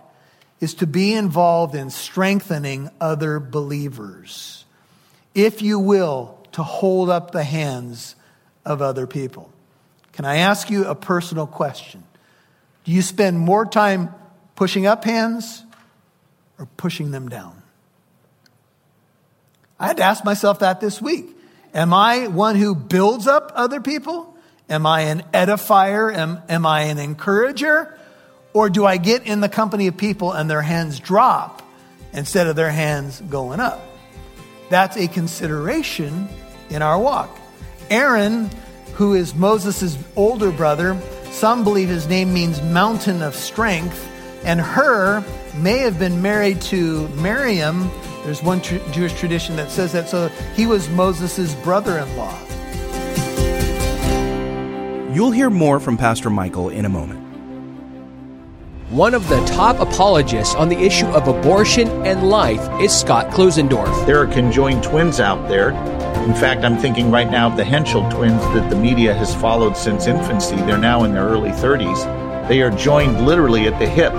is 0.60 0.74
to 0.74 0.86
be 0.86 1.12
involved 1.12 1.74
in 1.74 1.90
strengthening 1.90 2.90
other 3.00 3.40
believers. 3.40 4.64
If 5.34 5.62
you 5.62 5.78
will, 5.78 6.38
to 6.52 6.62
hold 6.62 7.10
up 7.10 7.32
the 7.32 7.44
hands 7.44 8.14
of 8.64 8.80
other 8.80 9.06
people. 9.06 9.50
Can 10.12 10.24
I 10.24 10.36
ask 10.36 10.70
you 10.70 10.86
a 10.86 10.94
personal 10.94 11.46
question? 11.46 12.02
Do 12.84 12.92
you 12.92 13.02
spend 13.02 13.38
more 13.38 13.66
time 13.66 14.14
pushing 14.54 14.86
up 14.86 15.04
hands 15.04 15.62
or 16.58 16.66
pushing 16.78 17.10
them 17.10 17.28
down? 17.28 17.62
I 19.78 19.88
had 19.88 19.98
to 19.98 20.04
ask 20.04 20.24
myself 20.24 20.60
that 20.60 20.80
this 20.80 21.02
week. 21.02 21.35
Am 21.76 21.92
I 21.92 22.28
one 22.28 22.56
who 22.56 22.74
builds 22.74 23.26
up 23.26 23.52
other 23.54 23.82
people? 23.82 24.34
Am 24.70 24.86
I 24.86 25.02
an 25.02 25.22
edifier? 25.34 26.12
Am, 26.12 26.40
am 26.48 26.64
I 26.64 26.84
an 26.84 26.96
encourager? 26.96 27.98
Or 28.54 28.70
do 28.70 28.86
I 28.86 28.96
get 28.96 29.26
in 29.26 29.42
the 29.42 29.50
company 29.50 29.86
of 29.86 29.98
people 29.98 30.32
and 30.32 30.48
their 30.48 30.62
hands 30.62 30.98
drop 30.98 31.60
instead 32.14 32.46
of 32.46 32.56
their 32.56 32.70
hands 32.70 33.20
going 33.20 33.60
up? 33.60 33.82
That's 34.70 34.96
a 34.96 35.06
consideration 35.06 36.30
in 36.70 36.80
our 36.80 36.98
walk. 36.98 37.38
Aaron, 37.90 38.48
who 38.94 39.12
is 39.12 39.34
Moses' 39.34 39.98
older 40.16 40.50
brother, 40.50 40.98
some 41.30 41.62
believe 41.62 41.90
his 41.90 42.08
name 42.08 42.32
means 42.32 42.62
mountain 42.62 43.20
of 43.20 43.34
strength, 43.34 44.10
and 44.46 44.62
Hur 44.62 45.22
may 45.58 45.78
have 45.78 45.98
been 45.98 46.22
married 46.22 46.60
to 46.62 47.08
Miriam. 47.08 47.90
There's 48.24 48.42
one 48.42 48.60
tr- 48.60 48.76
Jewish 48.92 49.12
tradition 49.18 49.56
that 49.56 49.70
says 49.70 49.92
that. 49.92 50.08
So 50.08 50.28
he 50.54 50.66
was 50.66 50.88
Moses' 50.90 51.54
brother 51.56 51.98
in 51.98 52.16
law. 52.16 52.38
You'll 55.12 55.30
hear 55.30 55.50
more 55.50 55.80
from 55.80 55.96
Pastor 55.96 56.30
Michael 56.30 56.68
in 56.68 56.84
a 56.84 56.90
moment. 56.90 57.22
One 58.90 59.14
of 59.14 59.28
the 59.28 59.44
top 59.46 59.80
apologists 59.80 60.54
on 60.54 60.68
the 60.68 60.76
issue 60.76 61.06
of 61.06 61.26
abortion 61.26 61.88
and 62.06 62.28
life 62.28 62.68
is 62.80 62.96
Scott 62.96 63.32
Klusendorf. 63.32 64.06
There 64.06 64.20
are 64.20 64.26
conjoined 64.26 64.84
twins 64.84 65.18
out 65.18 65.48
there 65.48 65.72
in 66.26 66.34
fact, 66.34 66.64
I'm 66.64 66.76
thinking 66.76 67.12
right 67.12 67.30
now 67.30 67.46
of 67.46 67.56
the 67.56 67.62
Hensel 67.62 68.10
twins 68.10 68.42
that 68.52 68.68
the 68.68 68.74
media 68.74 69.14
has 69.14 69.32
followed 69.32 69.76
since 69.76 70.08
infancy. 70.08 70.56
They're 70.56 70.76
now 70.76 71.04
in 71.04 71.12
their 71.12 71.22
early 71.22 71.50
30s. 71.50 72.48
They 72.48 72.62
are 72.62 72.70
joined 72.72 73.24
literally 73.24 73.68
at 73.68 73.78
the 73.78 73.88
hip. 73.88 74.12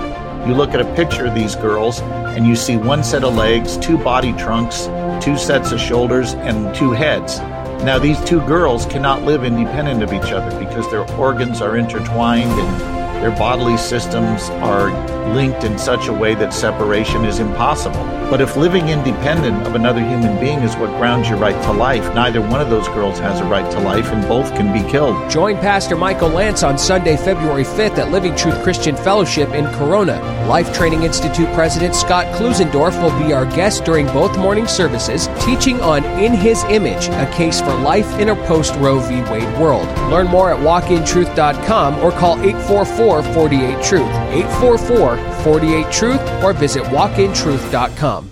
You 0.48 0.54
look 0.54 0.72
at 0.72 0.80
a 0.80 0.94
picture 0.94 1.26
of 1.26 1.34
these 1.34 1.54
girls 1.54 2.00
and 2.00 2.46
you 2.46 2.56
see 2.56 2.78
one 2.78 3.04
set 3.04 3.22
of 3.22 3.34
legs, 3.34 3.76
two 3.76 3.98
body 3.98 4.32
trunks, 4.32 4.86
two 5.22 5.36
sets 5.36 5.72
of 5.72 5.78
shoulders, 5.78 6.32
and 6.32 6.74
two 6.74 6.92
heads. 6.92 7.38
Now, 7.84 7.98
these 7.98 8.18
two 8.24 8.40
girls 8.46 8.86
cannot 8.86 9.24
live 9.24 9.44
independent 9.44 10.02
of 10.02 10.10
each 10.10 10.32
other 10.32 10.58
because 10.58 10.90
their 10.90 11.06
organs 11.18 11.60
are 11.60 11.76
intertwined 11.76 12.50
and 12.50 12.97
their 13.20 13.32
bodily 13.32 13.76
systems 13.76 14.48
are 14.62 14.90
linked 15.34 15.64
in 15.64 15.78
such 15.78 16.06
a 16.06 16.12
way 16.12 16.34
that 16.34 16.54
separation 16.54 17.24
is 17.24 17.40
impossible. 17.40 18.04
But 18.30 18.40
if 18.40 18.56
living 18.56 18.88
independent 18.88 19.66
of 19.66 19.74
another 19.74 20.00
human 20.00 20.38
being 20.38 20.60
is 20.60 20.76
what 20.76 20.90
grounds 20.98 21.28
your 21.28 21.38
right 21.38 21.60
to 21.64 21.72
life, 21.72 22.14
neither 22.14 22.40
one 22.40 22.60
of 22.60 22.70
those 22.70 22.86
girls 22.88 23.18
has 23.18 23.40
a 23.40 23.44
right 23.44 23.70
to 23.72 23.80
life 23.80 24.12
and 24.12 24.26
both 24.28 24.54
can 24.54 24.72
be 24.72 24.88
killed. 24.90 25.30
Join 25.30 25.56
Pastor 25.56 25.96
Michael 25.96 26.28
Lance 26.28 26.62
on 26.62 26.78
Sunday, 26.78 27.16
February 27.16 27.64
5th 27.64 27.98
at 27.98 28.10
Living 28.10 28.36
Truth 28.36 28.62
Christian 28.62 28.96
Fellowship 28.96 29.50
in 29.50 29.64
Corona. 29.74 30.20
Life 30.46 30.72
Training 30.74 31.02
Institute 31.02 31.52
President 31.54 31.94
Scott 31.94 32.26
Klusendorf 32.36 33.02
will 33.02 33.26
be 33.26 33.32
our 33.32 33.46
guest 33.46 33.84
during 33.84 34.06
both 34.06 34.36
morning 34.38 34.66
services, 34.66 35.28
teaching 35.40 35.80
on 35.80 36.04
In 36.20 36.34
His 36.34 36.62
Image, 36.64 37.08
a 37.08 37.30
case 37.34 37.60
for 37.60 37.74
life 37.74 38.18
in 38.18 38.28
a 38.28 38.36
post 38.46 38.74
Roe 38.76 39.00
v. 39.00 39.22
Wade 39.30 39.58
world. 39.58 39.86
Learn 40.10 40.26
more 40.26 40.50
at 40.52 40.58
walkintruth.com 40.58 41.98
or 41.98 42.12
call 42.12 42.38
844 42.40 43.07
844 43.08 43.22
48 43.34 43.82
Truth, 43.82 44.10
844 44.32 45.16
48 45.42 45.92
Truth, 45.92 46.44
or 46.44 46.52
visit 46.52 46.82
walkintruth.com. 46.84 48.30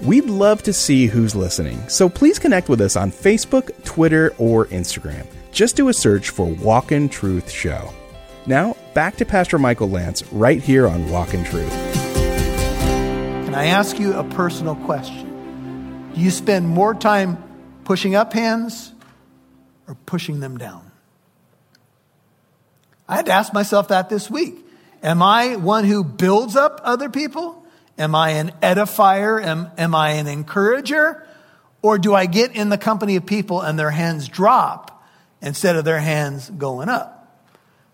We'd 0.00 0.24
love 0.24 0.64
to 0.64 0.72
see 0.72 1.06
who's 1.06 1.36
listening, 1.36 1.88
so 1.88 2.08
please 2.08 2.40
connect 2.40 2.68
with 2.68 2.80
us 2.80 2.96
on 2.96 3.12
Facebook, 3.12 3.84
Twitter, 3.84 4.34
or 4.38 4.66
Instagram. 4.66 5.24
Just 5.52 5.76
do 5.76 5.88
a 5.88 5.94
search 5.94 6.30
for 6.30 6.46
Walk 6.46 6.90
in 6.90 7.08
Truth 7.08 7.48
Show. 7.48 7.92
Now, 8.46 8.76
back 8.94 9.16
to 9.18 9.24
Pastor 9.24 9.60
Michael 9.60 9.88
Lance 9.88 10.24
right 10.32 10.60
here 10.60 10.88
on 10.88 11.08
Walk 11.10 11.34
in 11.34 11.44
Truth. 11.44 11.70
Can 13.44 13.54
I 13.54 13.66
ask 13.66 14.00
you 14.00 14.14
a 14.14 14.24
personal 14.24 14.74
question? 14.74 16.10
Do 16.14 16.20
you 16.20 16.32
spend 16.32 16.66
more 16.68 16.94
time 16.94 17.38
pushing 17.84 18.16
up 18.16 18.32
hands 18.32 18.92
or 19.86 19.94
pushing 20.06 20.40
them 20.40 20.58
down? 20.58 20.91
I 23.08 23.16
had 23.16 23.26
to 23.26 23.32
ask 23.32 23.52
myself 23.52 23.88
that 23.88 24.08
this 24.08 24.30
week. 24.30 24.66
Am 25.02 25.22
I 25.22 25.56
one 25.56 25.84
who 25.84 26.04
builds 26.04 26.56
up 26.56 26.80
other 26.84 27.10
people? 27.10 27.66
Am 27.98 28.14
I 28.14 28.30
an 28.30 28.52
edifier? 28.62 29.42
Am, 29.42 29.70
am 29.76 29.94
I 29.94 30.12
an 30.12 30.26
encourager? 30.26 31.26
Or 31.82 31.98
do 31.98 32.14
I 32.14 32.26
get 32.26 32.54
in 32.54 32.68
the 32.68 32.78
company 32.78 33.16
of 33.16 33.26
people 33.26 33.60
and 33.60 33.78
their 33.78 33.90
hands 33.90 34.28
drop 34.28 35.04
instead 35.40 35.76
of 35.76 35.84
their 35.84 35.98
hands 35.98 36.48
going 36.50 36.88
up? 36.88 37.18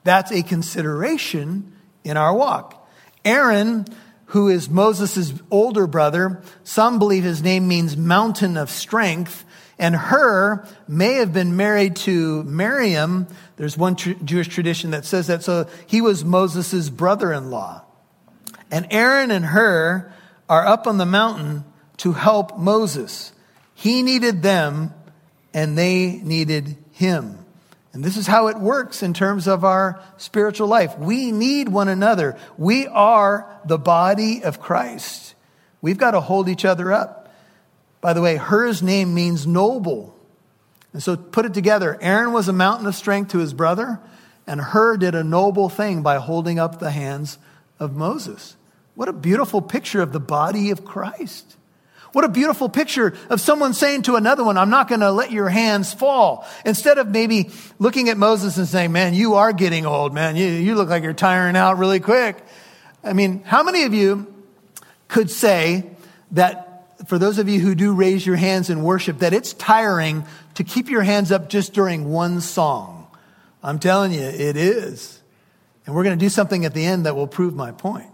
That's 0.05 0.31
a 0.31 0.43
consideration 0.43 1.73
in 2.05 2.17
our 2.17 2.35
walk. 2.35 2.87
Aaron, 3.25 3.87
who 4.27 4.49
is 4.49 4.69
Moses' 4.69 5.33
older 5.51 5.87
brother, 5.87 6.43
some 6.65 6.99
believe 6.99 7.25
his 7.25 7.43
name 7.43 7.67
means 7.67 7.97
mountain 7.97 8.57
of 8.57 8.71
strength, 8.71 9.45
and 9.79 9.95
Hur 9.95 10.67
may 10.89 11.15
have 11.15 11.33
been 11.33 11.57
married 11.57 11.97
to 11.97 12.43
Miriam, 12.45 13.29
there's 13.57 13.77
one 13.77 13.95
tr- 13.97 14.13
Jewish 14.25 14.49
tradition 14.49 14.91
that 14.91 15.05
says 15.05 15.29
that. 15.29 15.43
So 15.43 15.69
he 15.87 16.01
was 16.01 16.25
Moses' 16.25 16.91
brother 16.91 17.33
in 17.33 17.51
law. 17.51 17.85
And 18.71 18.87
Aaron 18.91 19.31
and 19.31 19.47
Hur 19.47 20.13
are 20.49 20.67
up 20.67 20.87
on 20.87 20.99
the 20.99 21.07
mountain 21.07 21.65
to 21.99 22.13
help 22.13 22.59
Moses. 22.59 23.33
He 23.75 24.03
needed 24.03 24.43
them 24.43 24.93
and 25.55 25.79
they 25.79 26.21
needed 26.23 26.77
him. 26.93 27.39
And 27.93 28.05
this 28.05 28.17
is 28.17 28.27
how 28.27 28.49
it 28.49 28.59
works 28.59 29.03
in 29.03 29.15
terms 29.15 29.49
of 29.49 29.65
our 29.65 30.03
spiritual 30.19 30.69
life. 30.69 30.99
We 30.99 31.33
need 31.33 31.69
one 31.69 31.89
another. 31.89 32.37
We 32.57 32.87
are 32.87 33.61
the 33.65 33.79
body 33.79 34.45
of 34.45 34.61
Christ. 34.61 35.35
We've 35.81 35.99
got 35.99 36.13
to 36.13 36.21
hold 36.21 36.49
each 36.49 36.65
other 36.65 36.93
up. 36.93 37.18
By 38.01 38.13
the 38.13 38.23
way, 38.23 38.37
Hur's 38.37 38.83
name 38.83 39.15
means 39.15 39.47
noble. 39.47 40.15
And 40.93 41.03
so 41.03 41.17
put 41.17 41.45
it 41.45 41.55
together. 41.55 41.99
Aaron 42.01 42.33
was 42.33 42.49
a 42.49 42.53
mountain 42.53 42.87
of 42.87 42.95
strength 42.95 43.33
to 43.33 43.39
his 43.39 43.53
brother, 43.53 44.01
and 44.47 44.61
Hur 44.61 44.97
did 44.97 45.15
a 45.15 45.25
noble 45.25 45.69
thing 45.69 46.03
by 46.03 46.17
holding 46.17 46.59
up 46.59 46.79
the 46.79 46.91
hands 46.91 47.39
of 47.79 47.95
Moses. 47.95 48.57
What 48.95 49.09
a 49.09 49.13
beautiful 49.13 49.61
picture 49.61 50.01
of 50.01 50.13
the 50.13 50.21
body 50.21 50.71
of 50.71 50.85
Christ. 50.85 51.57
What 52.13 52.25
a 52.25 52.29
beautiful 52.29 52.69
picture 52.69 53.15
of 53.29 53.41
someone 53.41 53.75
saying 53.75 54.03
to 54.03 54.17
another 54.17 54.43
one, 54.43 54.57
I'm 54.57 54.71
not 54.71 54.89
going 54.89 55.03
to 55.03 55.13
let 55.13 55.31
your 55.31 55.49
hands 55.49 55.93
fall. 55.93 56.47
Instead 56.65 56.99
of 56.99 57.09
maybe 57.09 57.51
looking 57.79 58.09
at 58.09 58.17
Moses 58.17 58.57
and 58.57 58.67
saying, 58.67 58.93
man, 58.93 59.13
you 59.13 59.35
are 59.35 59.53
getting 59.53 59.85
old, 59.85 60.15
man. 60.15 60.35
You, 60.35 60.47
you 60.47 60.75
look 60.75 60.89
like 60.89 61.03
you're 61.03 61.13
tiring 61.13 61.55
out 61.55 61.79
really 61.79 62.01
quick. 62.01 62.43
I 63.05 63.13
mean, 63.13 63.43
how 63.45 63.63
many 63.63 63.85
of 63.85 63.93
you 63.93 64.35
could 65.07 65.31
say 65.31 65.91
that 66.33 66.68
for 67.09 67.19
those 67.19 67.39
of 67.39 67.49
you 67.49 67.59
who 67.59 67.75
do 67.75 67.95
raise 67.95 68.27
your 68.27 68.37
hands 68.37 68.69
in 68.69 68.83
worship, 68.83 69.21
that 69.21 69.33
it's 69.33 69.55
tiring 69.55 70.27
to 70.57 70.63
keep 70.63 70.91
your 70.91 71.01
hands 71.01 71.33
up 71.33 71.49
just 71.49 71.73
during 71.73 72.11
one 72.11 72.43
song? 72.43 73.09
I'm 73.63 73.79
telling 73.79 74.13
you, 74.13 74.21
it 74.21 74.59
is. 74.59 75.19
And 75.87 75.95
we're 75.95 76.05
going 76.05 76.19
to 76.19 76.23
do 76.23 76.29
something 76.29 76.67
at 76.67 76.75
the 76.75 76.85
end 76.85 77.07
that 77.07 77.17
will 77.17 77.27
prove 77.27 77.55
my 77.55 77.73
point. 77.73 78.11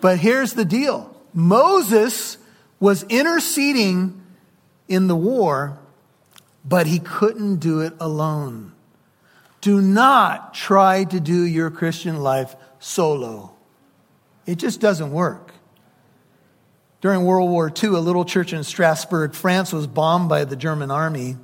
But 0.00 0.18
here's 0.18 0.54
the 0.54 0.64
deal 0.64 1.14
Moses 1.34 2.38
was 2.80 3.02
interceding 3.02 4.18
in 4.88 5.06
the 5.06 5.16
war, 5.16 5.78
but 6.64 6.86
he 6.86 6.98
couldn't 6.98 7.56
do 7.56 7.80
it 7.80 7.92
alone. 8.00 8.72
Do 9.60 9.82
not 9.82 10.54
try 10.54 11.04
to 11.04 11.20
do 11.20 11.42
your 11.42 11.70
Christian 11.70 12.16
life 12.16 12.56
solo. 12.78 13.52
It 14.46 14.56
just 14.56 14.80
doesn't 14.80 15.10
work. 15.10 15.52
During 17.06 17.22
World 17.22 17.50
War 17.50 17.70
II, 17.70 17.90
a 17.90 18.00
little 18.00 18.24
church 18.24 18.52
in 18.52 18.64
Strasbourg, 18.64 19.32
France 19.32 19.72
was 19.72 19.86
bombed 19.86 20.28
by 20.28 20.44
the 20.44 20.56
German 20.56 20.90
army. 20.90 21.36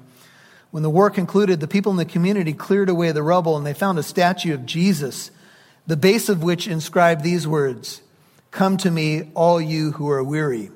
When 0.73 0.83
the 0.83 0.91
war 0.91 1.09
concluded, 1.09 1.61
the 1.61 1.69
people 1.69 1.93
in 1.93 1.99
the 1.99 2.05
community 2.05 2.53
cleared 2.53 2.89
away 2.89 3.13
the 3.13 3.23
rubble 3.23 3.57
and 3.57 3.65
they 3.65 3.73
found 3.73 3.97
a 3.97 4.03
statue 4.03 4.55
of 4.55 4.67
Jesus, 4.67 5.31
the 5.87 5.97
base 5.97 6.29
of 6.29 6.43
which 6.43 6.67
inscribed 6.67 7.23
these 7.23 7.47
words 7.47 8.03
Come 8.51 8.77
to 8.79 8.91
me, 8.91 9.31
all 9.35 9.61
you 9.61 9.93
who 9.93 10.11
are 10.11 10.25
weary. 10.25 10.73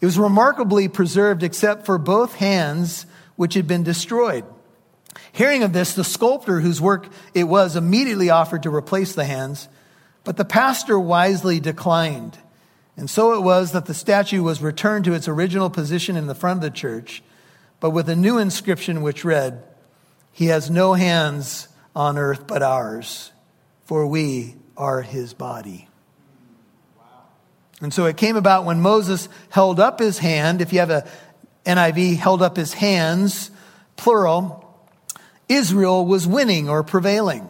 It 0.00 0.06
was 0.06 0.18
remarkably 0.18 0.88
preserved 0.88 1.42
except 1.42 1.84
for 1.84 1.98
both 1.98 2.36
hands, 2.36 3.04
which 3.36 3.52
had 3.52 3.68
been 3.68 3.82
destroyed. 3.82 4.46
Hearing 5.30 5.62
of 5.62 5.74
this, 5.74 5.94
the 5.94 6.04
sculptor 6.04 6.60
whose 6.60 6.80
work 6.80 7.06
it 7.34 7.44
was 7.44 7.76
immediately 7.76 8.30
offered 8.30 8.62
to 8.62 8.74
replace 8.74 9.14
the 9.14 9.26
hands, 9.26 9.68
but 10.24 10.38
the 10.38 10.46
pastor 10.46 10.98
wisely 10.98 11.60
declined. 11.60 12.38
And 13.00 13.10
so 13.10 13.32
it 13.32 13.40
was 13.42 13.72
that 13.72 13.86
the 13.86 13.94
statue 13.94 14.44
was 14.44 14.62
returned 14.62 15.06
to 15.06 15.14
its 15.14 15.26
original 15.26 15.70
position 15.70 16.14
in 16.14 16.28
the 16.28 16.34
front 16.36 16.58
of 16.58 16.62
the 16.62 16.70
church 16.70 17.24
but 17.80 17.90
with 17.90 18.10
a 18.10 18.16
new 18.16 18.38
inscription 18.38 19.02
which 19.02 19.24
read, 19.24 19.62
He 20.32 20.46
has 20.46 20.70
no 20.70 20.92
hands 20.92 21.68
on 21.96 22.18
earth 22.18 22.46
but 22.46 22.62
ours, 22.62 23.32
for 23.86 24.06
we 24.06 24.54
are 24.76 25.00
his 25.02 25.34
body. 25.34 25.88
And 27.80 27.92
so 27.92 28.04
it 28.04 28.18
came 28.18 28.36
about 28.36 28.66
when 28.66 28.82
Moses 28.82 29.30
held 29.48 29.80
up 29.80 29.98
his 29.98 30.18
hand, 30.18 30.60
if 30.60 30.72
you 30.72 30.80
have 30.80 30.90
a 30.90 31.08
NIV, 31.64 32.18
held 32.18 32.42
up 32.42 32.56
his 32.56 32.74
hands, 32.74 33.50
plural, 33.96 34.66
Israel 35.48 36.04
was 36.04 36.26
winning 36.26 36.68
or 36.68 36.82
prevailing. 36.82 37.48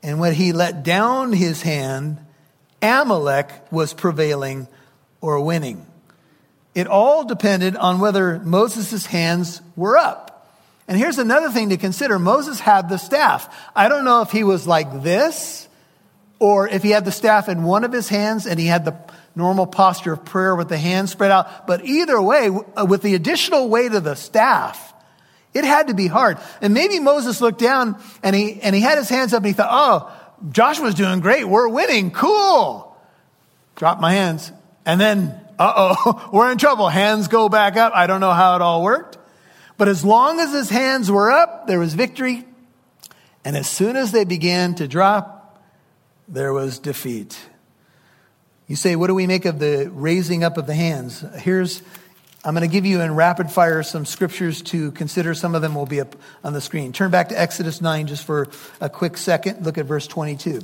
And 0.00 0.20
when 0.20 0.32
he 0.32 0.52
let 0.52 0.84
down 0.84 1.32
his 1.32 1.62
hand, 1.62 2.24
Amalek 2.82 3.50
was 3.70 3.92
prevailing 3.92 4.68
or 5.20 5.40
winning. 5.40 5.86
It 6.74 6.86
all 6.86 7.24
depended 7.24 7.76
on 7.76 7.98
whether 7.98 8.38
Moses' 8.38 9.06
hands 9.06 9.60
were 9.74 9.96
up. 9.96 10.28
And 10.86 10.96
here's 10.96 11.18
another 11.18 11.50
thing 11.50 11.68
to 11.70 11.76
consider 11.76 12.18
Moses 12.18 12.60
had 12.60 12.88
the 12.88 12.96
staff. 12.96 13.54
I 13.76 13.88
don't 13.88 14.04
know 14.04 14.22
if 14.22 14.30
he 14.30 14.44
was 14.44 14.66
like 14.66 15.02
this 15.02 15.68
or 16.38 16.68
if 16.68 16.82
he 16.82 16.90
had 16.90 17.04
the 17.04 17.12
staff 17.12 17.48
in 17.48 17.64
one 17.64 17.84
of 17.84 17.92
his 17.92 18.08
hands 18.08 18.46
and 18.46 18.58
he 18.58 18.66
had 18.66 18.84
the 18.84 18.96
normal 19.34 19.66
posture 19.66 20.12
of 20.14 20.24
prayer 20.24 20.54
with 20.56 20.68
the 20.68 20.78
hands 20.78 21.10
spread 21.10 21.30
out. 21.30 21.66
But 21.66 21.84
either 21.84 22.20
way, 22.20 22.48
uh, 22.48 22.86
with 22.86 23.02
the 23.02 23.14
additional 23.14 23.68
weight 23.68 23.92
of 23.92 24.04
the 24.04 24.14
staff, 24.14 24.94
it 25.52 25.64
had 25.64 25.88
to 25.88 25.94
be 25.94 26.06
hard. 26.06 26.38
And 26.60 26.74
maybe 26.74 27.00
Moses 27.00 27.40
looked 27.40 27.60
down 27.60 28.00
and 28.22 28.34
he, 28.34 28.60
and 28.60 28.74
he 28.74 28.80
had 28.80 28.98
his 28.98 29.08
hands 29.08 29.34
up 29.34 29.38
and 29.38 29.46
he 29.46 29.52
thought, 29.52 29.68
oh, 29.70 30.17
Joshua's 30.50 30.94
doing 30.94 31.20
great. 31.20 31.44
We're 31.44 31.68
winning. 31.68 32.10
Cool. 32.10 32.96
Drop 33.76 34.00
my 34.00 34.12
hands. 34.12 34.52
And 34.84 35.00
then 35.00 35.40
uh 35.58 35.94
oh, 36.04 36.28
we're 36.32 36.50
in 36.50 36.58
trouble. 36.58 36.88
Hands 36.88 37.26
go 37.28 37.48
back 37.48 37.76
up. 37.76 37.92
I 37.94 38.06
don't 38.06 38.20
know 38.20 38.32
how 38.32 38.56
it 38.56 38.62
all 38.62 38.82
worked. 38.82 39.18
But 39.76 39.88
as 39.88 40.04
long 40.04 40.40
as 40.40 40.52
his 40.52 40.70
hands 40.70 41.10
were 41.10 41.30
up, 41.30 41.66
there 41.66 41.78
was 41.78 41.94
victory. 41.94 42.44
And 43.44 43.56
as 43.56 43.68
soon 43.68 43.96
as 43.96 44.12
they 44.12 44.24
began 44.24 44.74
to 44.76 44.88
drop, 44.88 45.62
there 46.26 46.52
was 46.52 46.78
defeat. 46.78 47.38
You 48.66 48.76
say, 48.76 48.96
what 48.96 49.06
do 49.06 49.14
we 49.14 49.26
make 49.26 49.46
of 49.46 49.58
the 49.58 49.90
raising 49.90 50.44
up 50.44 50.58
of 50.58 50.66
the 50.66 50.74
hands? 50.74 51.24
Here's, 51.36 51.82
I'm 52.44 52.54
going 52.54 52.68
to 52.68 52.72
give 52.72 52.86
you 52.86 53.00
in 53.00 53.16
rapid 53.16 53.50
fire 53.50 53.82
some 53.82 54.06
scriptures 54.06 54.62
to 54.62 54.92
consider. 54.92 55.34
Some 55.34 55.56
of 55.56 55.62
them 55.62 55.74
will 55.74 55.86
be 55.86 56.00
up 56.00 56.14
on 56.44 56.52
the 56.52 56.60
screen. 56.60 56.92
Turn 56.92 57.10
back 57.10 57.30
to 57.30 57.40
Exodus 57.40 57.80
9 57.80 58.06
just 58.06 58.24
for 58.24 58.48
a 58.80 58.88
quick 58.88 59.16
second. 59.16 59.64
Look 59.64 59.76
at 59.76 59.86
verse 59.86 60.06
22. 60.06 60.60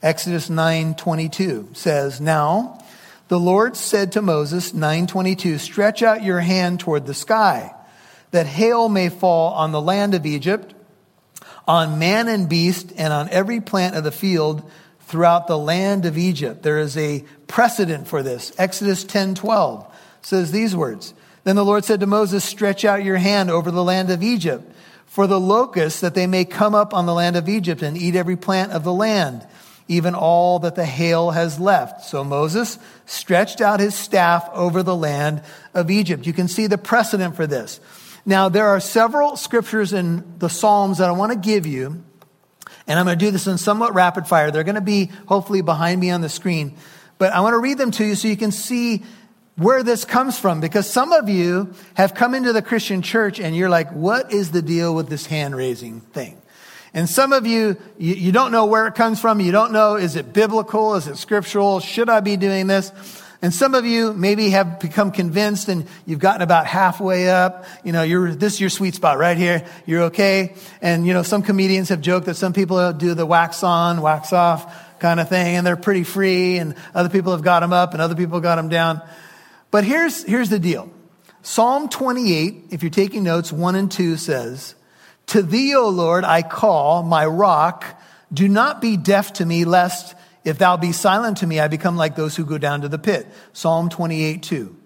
Exodus 0.00 0.48
9 0.48 0.94
22 0.94 1.70
says, 1.72 2.20
Now, 2.20 2.84
the 3.26 3.38
Lord 3.38 3.76
said 3.76 4.12
to 4.12 4.22
Moses, 4.22 4.72
922, 4.72 5.58
stretch 5.58 6.04
out 6.04 6.22
your 6.22 6.38
hand 6.38 6.78
toward 6.78 7.04
the 7.04 7.14
sky, 7.14 7.74
that 8.30 8.46
hail 8.46 8.88
may 8.88 9.08
fall 9.08 9.52
on 9.54 9.72
the 9.72 9.80
land 9.80 10.14
of 10.14 10.24
Egypt, 10.24 10.72
on 11.66 11.98
man 11.98 12.28
and 12.28 12.48
beast, 12.48 12.92
and 12.96 13.12
on 13.12 13.28
every 13.30 13.60
plant 13.60 13.96
of 13.96 14.04
the 14.04 14.12
field 14.12 14.70
throughout 15.00 15.48
the 15.48 15.58
land 15.58 16.06
of 16.06 16.16
Egypt. 16.16 16.62
There 16.62 16.78
is 16.78 16.96
a 16.96 17.24
precedent 17.48 18.06
for 18.06 18.22
this. 18.22 18.52
Exodus 18.56 19.04
10:12 19.04 19.87
says 20.22 20.52
these 20.52 20.74
words. 20.74 21.14
Then 21.44 21.56
the 21.56 21.64
Lord 21.64 21.84
said 21.84 22.00
to 22.00 22.06
Moses, 22.06 22.44
stretch 22.44 22.84
out 22.84 23.04
your 23.04 23.16
hand 23.16 23.50
over 23.50 23.70
the 23.70 23.84
land 23.84 24.10
of 24.10 24.22
Egypt 24.22 24.70
for 25.06 25.26
the 25.26 25.40
locusts 25.40 26.00
that 26.00 26.14
they 26.14 26.26
may 26.26 26.44
come 26.44 26.74
up 26.74 26.92
on 26.92 27.06
the 27.06 27.14
land 27.14 27.36
of 27.36 27.48
Egypt 27.48 27.82
and 27.82 27.96
eat 27.96 28.16
every 28.16 28.36
plant 28.36 28.72
of 28.72 28.84
the 28.84 28.92
land 28.92 29.46
even 29.88 30.14
all 30.14 30.58
that 30.60 30.74
the 30.74 30.84
hail 30.84 31.30
has 31.30 31.58
left. 31.58 32.04
So 32.04 32.22
Moses 32.22 32.78
stretched 33.06 33.60
out 33.60 33.80
his 33.80 33.94
staff 33.94 34.48
over 34.52 34.82
the 34.82 34.94
land 34.94 35.42
of 35.74 35.90
Egypt. 35.90 36.26
You 36.26 36.34
can 36.34 36.46
see 36.46 36.66
the 36.66 36.78
precedent 36.78 37.34
for 37.34 37.46
this. 37.46 37.80
Now, 38.26 38.50
there 38.50 38.66
are 38.68 38.80
several 38.80 39.36
scriptures 39.36 39.94
in 39.94 40.38
the 40.38 40.50
Psalms 40.50 40.98
that 40.98 41.08
I 41.08 41.12
want 41.12 41.32
to 41.32 41.38
give 41.38 41.66
you, 41.66 42.04
and 42.86 42.98
I'm 42.98 43.06
going 43.06 43.18
to 43.18 43.24
do 43.24 43.30
this 43.30 43.46
in 43.46 43.56
somewhat 43.56 43.94
rapid 43.94 44.26
fire. 44.26 44.50
They're 44.50 44.64
going 44.64 44.74
to 44.74 44.80
be 44.82 45.10
hopefully 45.26 45.62
behind 45.62 45.98
me 45.98 46.10
on 46.10 46.20
the 46.20 46.28
screen, 46.28 46.76
but 47.16 47.32
I 47.32 47.40
want 47.40 47.54
to 47.54 47.58
read 47.58 47.78
them 47.78 47.90
to 47.92 48.04
you 48.04 48.14
so 48.14 48.28
you 48.28 48.36
can 48.36 48.52
see 48.52 49.02
where 49.58 49.82
this 49.82 50.04
comes 50.04 50.38
from 50.38 50.60
because 50.60 50.88
some 50.88 51.12
of 51.12 51.28
you 51.28 51.74
have 51.94 52.14
come 52.14 52.32
into 52.32 52.52
the 52.52 52.62
Christian 52.62 53.02
church 53.02 53.40
and 53.40 53.56
you're 53.56 53.68
like, 53.68 53.90
what 53.90 54.32
is 54.32 54.52
the 54.52 54.62
deal 54.62 54.94
with 54.94 55.08
this 55.08 55.26
hand 55.26 55.56
raising 55.56 56.00
thing? 56.00 56.40
And 56.94 57.08
some 57.08 57.32
of 57.32 57.44
you, 57.44 57.76
you, 57.98 58.14
you, 58.14 58.32
don't 58.32 58.52
know 58.52 58.66
where 58.66 58.86
it 58.86 58.94
comes 58.94 59.20
from. 59.20 59.40
You 59.40 59.50
don't 59.50 59.72
know, 59.72 59.96
is 59.96 60.14
it 60.14 60.32
biblical? 60.32 60.94
Is 60.94 61.08
it 61.08 61.16
scriptural? 61.16 61.80
Should 61.80 62.08
I 62.08 62.20
be 62.20 62.36
doing 62.36 62.68
this? 62.68 62.92
And 63.42 63.52
some 63.52 63.74
of 63.74 63.84
you 63.84 64.12
maybe 64.12 64.50
have 64.50 64.78
become 64.78 65.10
convinced 65.10 65.68
and 65.68 65.86
you've 66.06 66.18
gotten 66.20 66.42
about 66.42 66.66
halfway 66.66 67.28
up. 67.28 67.66
You 67.84 67.92
know, 67.92 68.02
you're, 68.04 68.34
this 68.34 68.54
is 68.54 68.60
your 68.60 68.70
sweet 68.70 68.94
spot 68.94 69.18
right 69.18 69.36
here. 69.36 69.66
You're 69.86 70.04
okay. 70.04 70.54
And, 70.80 71.04
you 71.04 71.12
know, 71.14 71.24
some 71.24 71.42
comedians 71.42 71.88
have 71.88 72.00
joked 72.00 72.26
that 72.26 72.36
some 72.36 72.52
people 72.52 72.92
do 72.92 73.14
the 73.14 73.26
wax 73.26 73.64
on, 73.64 74.02
wax 74.02 74.32
off 74.32 75.00
kind 75.00 75.18
of 75.18 75.28
thing 75.28 75.56
and 75.56 75.66
they're 75.66 75.76
pretty 75.76 76.04
free 76.04 76.58
and 76.58 76.76
other 76.94 77.08
people 77.08 77.32
have 77.32 77.42
got 77.42 77.60
them 77.60 77.72
up 77.72 77.92
and 77.92 78.00
other 78.00 78.14
people 78.14 78.40
got 78.40 78.54
them 78.54 78.68
down. 78.68 79.02
But 79.70 79.84
here's, 79.84 80.24
here's 80.24 80.50
the 80.50 80.58
deal. 80.58 80.90
Psalm 81.42 81.88
28, 81.88 82.66
if 82.70 82.82
you're 82.82 82.90
taking 82.90 83.22
notes, 83.22 83.52
1 83.52 83.74
and 83.74 83.90
2 83.90 84.16
says, 84.16 84.74
to 85.28 85.42
thee, 85.42 85.74
O 85.74 85.88
Lord, 85.88 86.24
I 86.24 86.42
call, 86.42 87.02
my 87.02 87.26
rock. 87.26 87.84
Do 88.32 88.48
not 88.48 88.80
be 88.80 88.96
deaf 88.96 89.34
to 89.34 89.46
me, 89.46 89.64
lest 89.64 90.14
if 90.44 90.58
thou 90.58 90.76
be 90.78 90.92
silent 90.92 91.38
to 91.38 91.46
me, 91.46 91.60
I 91.60 91.68
become 91.68 91.96
like 91.96 92.16
those 92.16 92.34
who 92.34 92.44
go 92.44 92.56
down 92.56 92.80
to 92.80 92.88
the 92.88 92.98
pit. 92.98 93.26
Psalm 93.52 93.90
28, 93.90 94.42
2. 94.42 94.76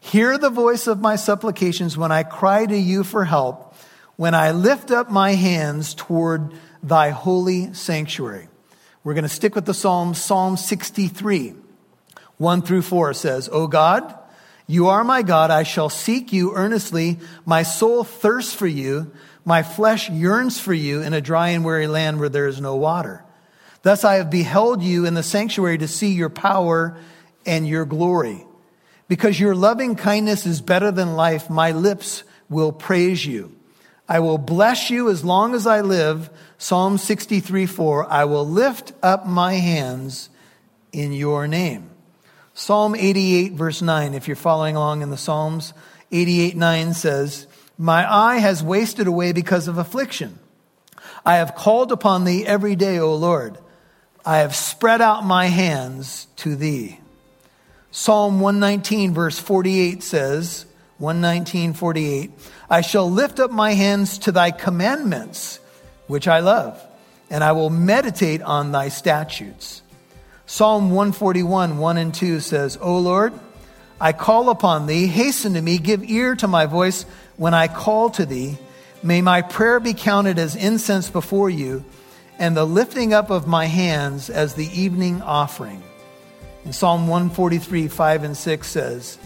Hear 0.00 0.38
the 0.38 0.50
voice 0.50 0.86
of 0.86 1.00
my 1.00 1.16
supplications 1.16 1.98
when 1.98 2.12
I 2.12 2.22
cry 2.22 2.64
to 2.64 2.76
you 2.76 3.02
for 3.02 3.24
help, 3.24 3.74
when 4.16 4.34
I 4.34 4.52
lift 4.52 4.92
up 4.92 5.10
my 5.10 5.32
hands 5.32 5.94
toward 5.94 6.54
thy 6.82 7.10
holy 7.10 7.74
sanctuary. 7.74 8.48
We're 9.02 9.14
going 9.14 9.24
to 9.24 9.28
stick 9.28 9.54
with 9.54 9.64
the 9.64 9.74
Psalm. 9.74 10.14
Psalm 10.14 10.56
63, 10.56 11.54
1 12.36 12.62
through 12.62 12.82
4 12.82 13.14
says, 13.14 13.48
O 13.50 13.66
God, 13.66 14.17
you 14.70 14.88
are 14.88 15.02
my 15.02 15.22
God. 15.22 15.50
I 15.50 15.62
shall 15.62 15.88
seek 15.88 16.30
you 16.30 16.54
earnestly. 16.54 17.18
My 17.46 17.62
soul 17.62 18.04
thirsts 18.04 18.52
for 18.54 18.66
you. 18.66 19.10
My 19.42 19.62
flesh 19.62 20.10
yearns 20.10 20.60
for 20.60 20.74
you 20.74 21.00
in 21.00 21.14
a 21.14 21.22
dry 21.22 21.48
and 21.48 21.64
weary 21.64 21.86
land 21.86 22.20
where 22.20 22.28
there 22.28 22.46
is 22.46 22.60
no 22.60 22.76
water. 22.76 23.24
Thus 23.80 24.04
I 24.04 24.16
have 24.16 24.28
beheld 24.30 24.82
you 24.82 25.06
in 25.06 25.14
the 25.14 25.22
sanctuary 25.22 25.78
to 25.78 25.88
see 25.88 26.12
your 26.12 26.28
power 26.28 26.98
and 27.46 27.66
your 27.66 27.86
glory. 27.86 28.44
Because 29.08 29.40
your 29.40 29.54
loving 29.54 29.96
kindness 29.96 30.44
is 30.44 30.60
better 30.60 30.90
than 30.90 31.16
life, 31.16 31.48
my 31.48 31.72
lips 31.72 32.22
will 32.50 32.70
praise 32.70 33.24
you. 33.24 33.56
I 34.06 34.20
will 34.20 34.36
bless 34.36 34.90
you 34.90 35.08
as 35.08 35.24
long 35.24 35.54
as 35.54 35.66
I 35.66 35.80
live. 35.80 36.28
Psalm 36.58 36.98
63 36.98 37.64
4. 37.64 38.12
I 38.12 38.24
will 38.26 38.46
lift 38.46 38.92
up 39.02 39.24
my 39.26 39.54
hands 39.54 40.28
in 40.92 41.14
your 41.14 41.48
name. 41.48 41.88
Psalm 42.58 42.96
88, 42.96 43.52
verse 43.52 43.82
9, 43.82 44.14
if 44.14 44.26
you're 44.26 44.34
following 44.34 44.74
along 44.74 45.02
in 45.02 45.10
the 45.10 45.16
Psalms, 45.16 45.72
88, 46.10 46.56
9 46.56 46.92
says, 46.92 47.46
My 47.78 48.12
eye 48.12 48.38
has 48.38 48.64
wasted 48.64 49.06
away 49.06 49.30
because 49.30 49.68
of 49.68 49.78
affliction. 49.78 50.40
I 51.24 51.36
have 51.36 51.54
called 51.54 51.92
upon 51.92 52.24
thee 52.24 52.44
every 52.44 52.74
day, 52.74 52.98
O 52.98 53.14
Lord. 53.14 53.58
I 54.26 54.38
have 54.38 54.56
spread 54.56 55.00
out 55.00 55.24
my 55.24 55.46
hands 55.46 56.26
to 56.38 56.56
thee. 56.56 56.98
Psalm 57.92 58.40
119, 58.40 59.14
verse 59.14 59.38
48 59.38 60.02
says, 60.02 60.66
119, 60.98 61.74
48, 61.74 62.32
I 62.68 62.80
shall 62.80 63.08
lift 63.08 63.38
up 63.38 63.52
my 63.52 63.74
hands 63.74 64.18
to 64.18 64.32
thy 64.32 64.50
commandments, 64.50 65.60
which 66.08 66.26
I 66.26 66.40
love, 66.40 66.84
and 67.30 67.44
I 67.44 67.52
will 67.52 67.70
meditate 67.70 68.42
on 68.42 68.72
thy 68.72 68.88
statutes. 68.88 69.82
Psalm 70.50 70.92
141, 70.92 71.76
1 71.76 71.96
and 71.98 72.14
2 72.14 72.40
says, 72.40 72.78
O 72.80 72.96
Lord, 72.96 73.34
I 74.00 74.14
call 74.14 74.48
upon 74.48 74.86
thee, 74.86 75.06
hasten 75.06 75.52
to 75.52 75.60
me, 75.60 75.76
give 75.76 76.02
ear 76.02 76.34
to 76.36 76.48
my 76.48 76.64
voice 76.64 77.04
when 77.36 77.52
I 77.52 77.68
call 77.68 78.08
to 78.08 78.24
thee. 78.24 78.56
May 79.02 79.20
my 79.20 79.42
prayer 79.42 79.78
be 79.78 79.92
counted 79.92 80.38
as 80.38 80.56
incense 80.56 81.10
before 81.10 81.50
you, 81.50 81.84
and 82.38 82.56
the 82.56 82.64
lifting 82.64 83.12
up 83.12 83.28
of 83.28 83.46
my 83.46 83.66
hands 83.66 84.30
as 84.30 84.54
the 84.54 84.68
evening 84.68 85.20
offering. 85.20 85.82
And 86.64 86.74
Psalm 86.74 87.08
143, 87.08 87.88
5 87.88 88.24
and 88.24 88.34
6 88.34 88.66
says, 88.66 89.18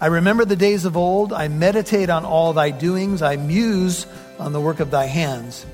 I 0.00 0.06
remember 0.06 0.44
the 0.44 0.54
days 0.54 0.84
of 0.84 0.96
old, 0.96 1.32
I 1.32 1.48
meditate 1.48 2.10
on 2.10 2.24
all 2.24 2.52
thy 2.52 2.70
doings, 2.70 3.22
I 3.22 3.34
muse 3.34 4.06
on 4.38 4.52
the 4.52 4.60
work 4.60 4.78
of 4.78 4.92
thy 4.92 5.06
hands. 5.06 5.66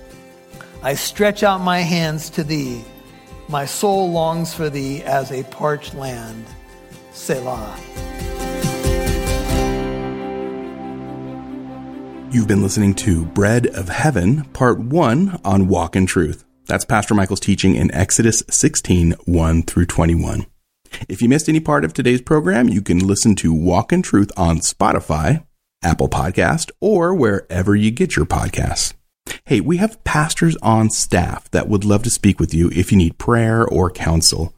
I 0.83 0.95
stretch 0.95 1.43
out 1.43 1.61
my 1.61 1.81
hands 1.81 2.31
to 2.31 2.45
thee. 2.45 2.83
My 3.49 3.65
soul 3.65 4.11
longs 4.11 4.53
for 4.53 4.69
thee 4.69 5.03
as 5.03 5.31
a 5.31 5.45
parched 5.45 5.95
land. 5.95 6.45
Selah. 7.13 7.79
You've 12.33 12.49
been 12.49 12.61
listening 12.61 12.95
to 12.97 13.25
Bread 13.25 13.67
of 13.69 13.89
Heaven, 13.89 14.45
Part 14.47 14.81
1 14.81 15.41
on 15.45 15.69
Walk 15.69 15.95
in 15.95 16.07
Truth. 16.07 16.45
That's 16.67 16.85
Pastor 16.85 17.15
Michael's 17.15 17.41
teaching 17.41 17.77
in 17.77 17.95
Exodus 17.95 18.43
16, 18.51 19.13
1 19.25 19.63
through 19.63 19.87
21. 19.87 20.47
If 21.09 21.23
you 21.23 21.29
missed 21.29 21.49
any 21.49 21.61
part 21.61 21.85
of 21.85 21.93
today's 21.93 22.21
program, 22.21 22.69
you 22.69 22.83
can 22.83 22.99
listen 22.99 23.37
to 23.37 23.55
Walk 23.55 23.93
in 23.93 24.03
Truth 24.03 24.33
on 24.37 24.59
Spotify, 24.59 25.47
Apple 25.85 26.09
Podcast, 26.09 26.73
or 26.81 27.15
wherever 27.15 27.77
you 27.77 27.93
get 27.93 28.17
your 28.17 28.27
podcasts. 28.27 28.93
Hey, 29.45 29.61
we 29.61 29.77
have 29.79 30.03
pastors 30.05 30.57
on 30.62 30.91
staff 30.91 31.51
that 31.51 31.69
would 31.69 31.85
love 31.85 32.03
to 32.05 32.11
speak 32.11 32.41
with 32.41 32.55
you 32.55 32.71
if 32.71 32.91
you 32.91 32.99
need 32.99 33.19
prayer 33.19 33.67
or 33.67 33.91
counsel. 33.91 34.55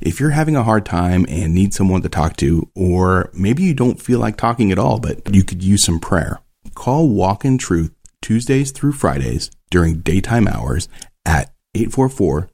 If 0.00 0.20
you're 0.20 0.30
having 0.30 0.56
a 0.56 0.62
hard 0.62 0.86
time 0.86 1.26
and 1.28 1.54
need 1.54 1.74
someone 1.74 2.02
to 2.02 2.08
talk 2.08 2.36
to, 2.38 2.68
or 2.74 3.30
maybe 3.32 3.62
you 3.62 3.74
don't 3.74 4.00
feel 4.00 4.18
like 4.18 4.36
talking 4.36 4.72
at 4.72 4.78
all, 4.78 4.98
but 4.98 5.34
you 5.34 5.44
could 5.44 5.62
use 5.62 5.84
some 5.84 6.00
prayer, 6.00 6.40
call 6.74 7.08
Walk 7.08 7.44
in 7.44 7.58
Truth 7.58 7.92
Tuesdays 8.22 8.70
through 8.70 8.92
Fridays 8.92 9.50
during 9.70 10.00
daytime 10.00 10.48
hours 10.48 10.88
at 11.24 11.52
844 11.74 12.48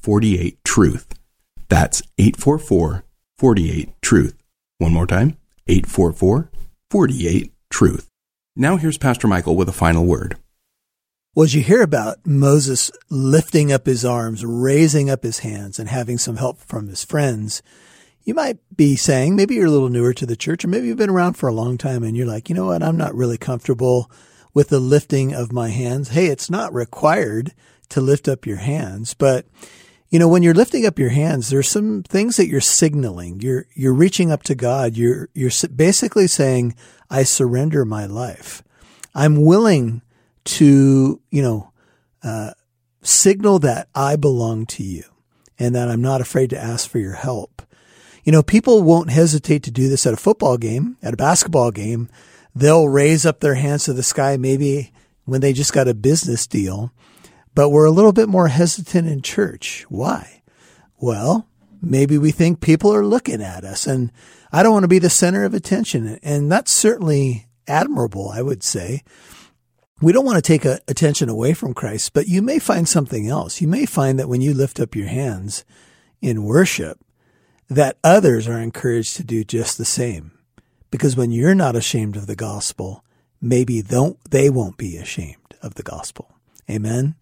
48 0.00 0.64
Truth. 0.64 1.14
That's 1.68 2.02
844 2.18 3.04
48 3.38 4.02
Truth. 4.02 4.36
One 4.78 4.92
more 4.92 5.06
time 5.06 5.36
844 5.66 6.50
48 6.90 7.52
Truth. 7.70 8.08
Now 8.56 8.76
here's 8.76 8.98
Pastor 8.98 9.26
Michael 9.26 9.56
with 9.56 9.68
a 9.68 9.72
final 9.72 10.04
word. 10.04 10.36
Well, 11.34 11.42
as 11.42 11.54
you 11.54 11.62
hear 11.62 11.82
about 11.82 12.24
Moses 12.24 12.92
lifting 13.10 13.72
up 13.72 13.86
his 13.86 14.04
arms, 14.04 14.44
raising 14.44 15.10
up 15.10 15.24
his 15.24 15.40
hands, 15.40 15.80
and 15.80 15.88
having 15.88 16.16
some 16.16 16.36
help 16.36 16.60
from 16.60 16.86
his 16.86 17.04
friends, 17.04 17.60
you 18.22 18.34
might 18.34 18.58
be 18.76 18.94
saying, 18.94 19.34
maybe 19.34 19.56
you're 19.56 19.66
a 19.66 19.70
little 19.70 19.88
newer 19.88 20.14
to 20.14 20.26
the 20.26 20.36
church, 20.36 20.64
or 20.64 20.68
maybe 20.68 20.86
you've 20.86 20.96
been 20.96 21.10
around 21.10 21.34
for 21.34 21.48
a 21.48 21.52
long 21.52 21.76
time 21.76 22.04
and 22.04 22.16
you're 22.16 22.24
like, 22.24 22.48
you 22.48 22.54
know 22.54 22.66
what, 22.66 22.84
I'm 22.84 22.96
not 22.96 23.16
really 23.16 23.36
comfortable 23.36 24.08
with 24.54 24.68
the 24.68 24.78
lifting 24.78 25.34
of 25.34 25.52
my 25.52 25.70
hands. 25.70 26.10
Hey, 26.10 26.26
it's 26.26 26.48
not 26.48 26.72
required 26.72 27.52
to 27.88 28.00
lift 28.00 28.28
up 28.28 28.46
your 28.46 28.58
hands, 28.58 29.12
but 29.12 29.44
you 30.10 30.20
know, 30.20 30.28
when 30.28 30.44
you're 30.44 30.54
lifting 30.54 30.86
up 30.86 31.00
your 31.00 31.08
hands, 31.08 31.50
there's 31.50 31.68
some 31.68 32.04
things 32.04 32.36
that 32.36 32.46
you're 32.46 32.60
signaling. 32.60 33.40
You're, 33.40 33.66
you're 33.74 33.92
reaching 33.92 34.30
up 34.30 34.44
to 34.44 34.54
God. 34.54 34.96
You're, 34.96 35.28
you're 35.34 35.50
basically 35.74 36.28
saying, 36.28 36.76
I 37.10 37.24
surrender 37.24 37.84
my 37.84 38.06
life. 38.06 38.62
I'm 39.16 39.44
willing 39.44 40.02
to, 40.44 41.20
you 41.30 41.42
know, 41.42 41.72
uh, 42.22 42.52
signal 43.02 43.58
that 43.60 43.88
I 43.94 44.16
belong 44.16 44.66
to 44.66 44.82
you 44.82 45.04
and 45.58 45.74
that 45.74 45.88
I'm 45.88 46.02
not 46.02 46.20
afraid 46.20 46.50
to 46.50 46.58
ask 46.58 46.88
for 46.88 46.98
your 46.98 47.14
help. 47.14 47.62
You 48.24 48.32
know, 48.32 48.42
people 48.42 48.82
won't 48.82 49.10
hesitate 49.10 49.62
to 49.64 49.70
do 49.70 49.88
this 49.88 50.06
at 50.06 50.14
a 50.14 50.18
football 50.18 50.56
game, 50.56 50.96
at 51.02 51.14
a 51.14 51.18
basketball 51.18 51.70
game. 51.70 52.08
They'll 52.54 52.88
raise 52.88 53.26
up 53.26 53.40
their 53.40 53.54
hands 53.54 53.84
to 53.84 53.92
the 53.92 54.02
sky, 54.02 54.36
maybe 54.36 54.92
when 55.24 55.40
they 55.40 55.52
just 55.52 55.72
got 55.72 55.88
a 55.88 55.94
business 55.94 56.46
deal, 56.46 56.92
but 57.54 57.70
we're 57.70 57.84
a 57.84 57.90
little 57.90 58.12
bit 58.12 58.28
more 58.28 58.48
hesitant 58.48 59.08
in 59.08 59.22
church. 59.22 59.84
Why? 59.88 60.42
Well, 60.98 61.46
maybe 61.82 62.16
we 62.16 62.30
think 62.30 62.60
people 62.60 62.94
are 62.94 63.04
looking 63.04 63.42
at 63.42 63.64
us 63.64 63.86
and 63.86 64.10
I 64.52 64.62
don't 64.62 64.72
want 64.72 64.84
to 64.84 64.88
be 64.88 64.98
the 64.98 65.10
center 65.10 65.44
of 65.44 65.52
attention. 65.52 66.18
And 66.22 66.50
that's 66.50 66.72
certainly 66.72 67.46
admirable, 67.66 68.30
I 68.30 68.40
would 68.40 68.62
say 68.62 69.02
we 70.00 70.12
don't 70.12 70.24
want 70.24 70.36
to 70.36 70.42
take 70.42 70.64
a, 70.64 70.80
attention 70.88 71.28
away 71.28 71.54
from 71.54 71.74
Christ, 71.74 72.12
but 72.12 72.28
you 72.28 72.42
may 72.42 72.58
find 72.58 72.88
something 72.88 73.28
else. 73.28 73.60
You 73.60 73.68
may 73.68 73.86
find 73.86 74.18
that 74.18 74.28
when 74.28 74.40
you 74.40 74.52
lift 74.54 74.80
up 74.80 74.96
your 74.96 75.06
hands 75.06 75.64
in 76.20 76.44
worship, 76.44 76.98
that 77.68 77.96
others 78.02 78.48
are 78.48 78.60
encouraged 78.60 79.16
to 79.16 79.24
do 79.24 79.44
just 79.44 79.78
the 79.78 79.84
same. 79.84 80.32
Because 80.90 81.16
when 81.16 81.30
you're 81.30 81.54
not 81.54 81.76
ashamed 81.76 82.16
of 82.16 82.26
the 82.26 82.36
gospel, 82.36 83.04
maybe 83.40 83.82
don't, 83.82 84.18
they 84.30 84.50
won't 84.50 84.76
be 84.76 84.96
ashamed 84.96 85.54
of 85.62 85.74
the 85.74 85.82
gospel. 85.82 86.36
Amen. 86.70 87.14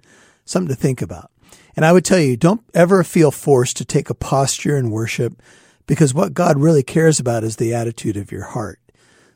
Something 0.45 0.75
to 0.75 0.81
think 0.81 1.01
about. 1.01 1.31
And 1.75 1.85
I 1.85 1.93
would 1.93 2.05
tell 2.05 2.19
you, 2.19 2.37
don't 2.37 2.63
ever 2.75 3.03
feel 3.03 3.31
forced 3.31 3.77
to 3.79 3.85
take 3.85 4.11
a 4.11 4.15
posture 4.15 4.77
in 4.77 4.91
worship 4.91 5.41
because 5.87 6.15
what 6.15 6.35
God 6.35 6.59
really 6.59 6.83
cares 6.83 7.19
about 7.19 7.45
is 7.45 7.57
the 7.57 7.75
attitude 7.75 8.17
of 8.17 8.31
your 8.31 8.45
heart. 8.45 8.79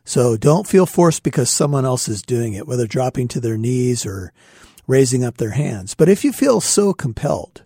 So 0.07 0.37
don't 0.37 0.69
feel 0.69 0.87
forced 0.87 1.25
because 1.25 1.51
someone 1.51 1.85
else 1.85 2.09
is 2.09 2.23
doing 2.23 2.55
it, 2.55 2.67
whether 2.67 2.87
dropping 2.87 3.27
to 3.29 3.41
their 3.41 3.59
knees 3.59 4.07
or 4.07 4.33
raising 4.87 5.25
up 5.25 5.37
their 5.37 5.51
hands. 5.51 5.95
But 5.95 6.09
if 6.09 6.25
you 6.25 6.33
feel 6.33 6.61
so 6.61 6.93
compelled, 6.93 7.65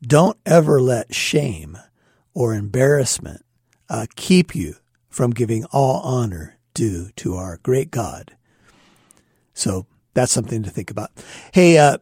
don't 0.00 0.38
ever 0.46 0.80
let 0.80 1.12
shame 1.12 1.76
or 2.34 2.54
embarrassment 2.54 3.44
uh, 3.88 4.06
keep 4.14 4.54
you 4.54 4.76
from 5.08 5.32
giving 5.32 5.64
all 5.66 6.00
honor 6.02 6.56
due 6.72 7.10
to 7.16 7.34
our 7.34 7.58
great 7.64 7.90
God. 7.90 8.36
So 9.52 9.86
that's 10.14 10.30
something 10.30 10.62
to 10.62 10.70
think 10.70 10.92
about. 10.92 11.10
Hey, 11.52 11.78
uh, 11.78 11.98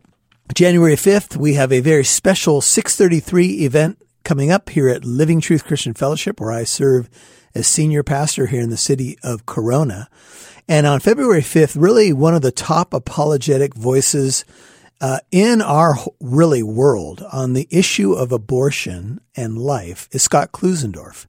January 0.54 0.96
5th, 0.96 1.38
we 1.38 1.54
have 1.54 1.72
a 1.72 1.80
very 1.80 2.04
special 2.04 2.60
633 2.60 3.64
event 3.64 4.02
coming 4.24 4.50
up 4.50 4.68
here 4.68 4.88
at 4.90 5.06
Living 5.06 5.40
Truth 5.40 5.64
Christian 5.64 5.94
Fellowship 5.94 6.38
where 6.38 6.52
I 6.52 6.64
serve 6.64 7.08
as 7.54 7.66
senior 7.66 8.02
pastor 8.02 8.46
here 8.46 8.60
in 8.60 8.70
the 8.70 8.76
city 8.76 9.18
of 9.22 9.46
Corona. 9.46 10.08
And 10.68 10.86
on 10.86 11.00
February 11.00 11.42
5th, 11.42 11.80
really 11.80 12.12
one 12.12 12.34
of 12.34 12.42
the 12.42 12.50
top 12.50 12.94
apologetic 12.94 13.74
voices 13.74 14.44
uh, 15.00 15.18
in 15.30 15.60
our 15.60 15.94
really 16.20 16.62
world 16.62 17.22
on 17.32 17.52
the 17.52 17.68
issue 17.70 18.12
of 18.12 18.32
abortion 18.32 19.20
and 19.36 19.58
life 19.58 20.08
is 20.12 20.22
Scott 20.22 20.52
Klusendorf. 20.52 21.26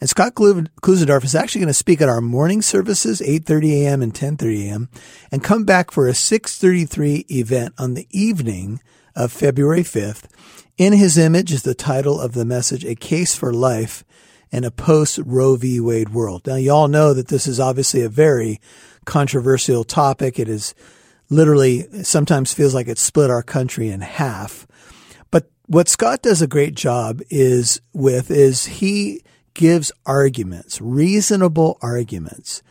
And 0.00 0.10
Scott 0.10 0.34
Klusendorf 0.34 1.24
is 1.24 1.34
actually 1.34 1.60
going 1.60 1.68
to 1.68 1.74
speak 1.74 2.02
at 2.02 2.10
our 2.10 2.20
morning 2.20 2.60
services, 2.60 3.22
8.30 3.22 3.84
a.m. 3.84 4.02
and 4.02 4.12
10.30 4.12 4.68
a.m., 4.68 4.88
and 5.32 5.42
come 5.42 5.64
back 5.64 5.90
for 5.90 6.06
a 6.06 6.12
6.33 6.12 7.30
event 7.30 7.72
on 7.78 7.94
the 7.94 8.06
evening 8.10 8.80
of 9.16 9.32
February 9.32 9.82
5th. 9.82 10.24
In 10.76 10.92
his 10.92 11.16
image 11.16 11.52
is 11.52 11.62
the 11.62 11.74
title 11.74 12.20
of 12.20 12.34
the 12.34 12.44
message, 12.44 12.84
A 12.84 12.94
Case 12.94 13.34
for 13.34 13.52
Life 13.52 14.04
in 14.54 14.62
a 14.62 14.70
post 14.70 15.18
Roe 15.26 15.56
v. 15.56 15.80
Wade 15.80 16.10
world. 16.10 16.46
Now, 16.46 16.54
you 16.54 16.70
all 16.70 16.86
know 16.86 17.12
that 17.12 17.26
this 17.26 17.48
is 17.48 17.58
obviously 17.58 18.02
a 18.02 18.08
very 18.08 18.60
controversial 19.04 19.82
topic. 19.82 20.38
It 20.38 20.48
is 20.48 20.76
literally 21.28 21.88
sometimes 22.04 22.54
feels 22.54 22.72
like 22.72 22.86
it 22.86 22.96
split 22.96 23.30
our 23.30 23.42
country 23.42 23.88
in 23.88 24.00
half. 24.00 24.64
But 25.32 25.50
what 25.66 25.88
Scott 25.88 26.22
does 26.22 26.40
a 26.40 26.46
great 26.46 26.76
job 26.76 27.20
is 27.30 27.80
with 27.92 28.30
is 28.30 28.66
he 28.66 29.22
gives 29.54 29.90
arguments, 30.06 30.80
reasonable 30.80 31.76
arguments, 31.82 32.62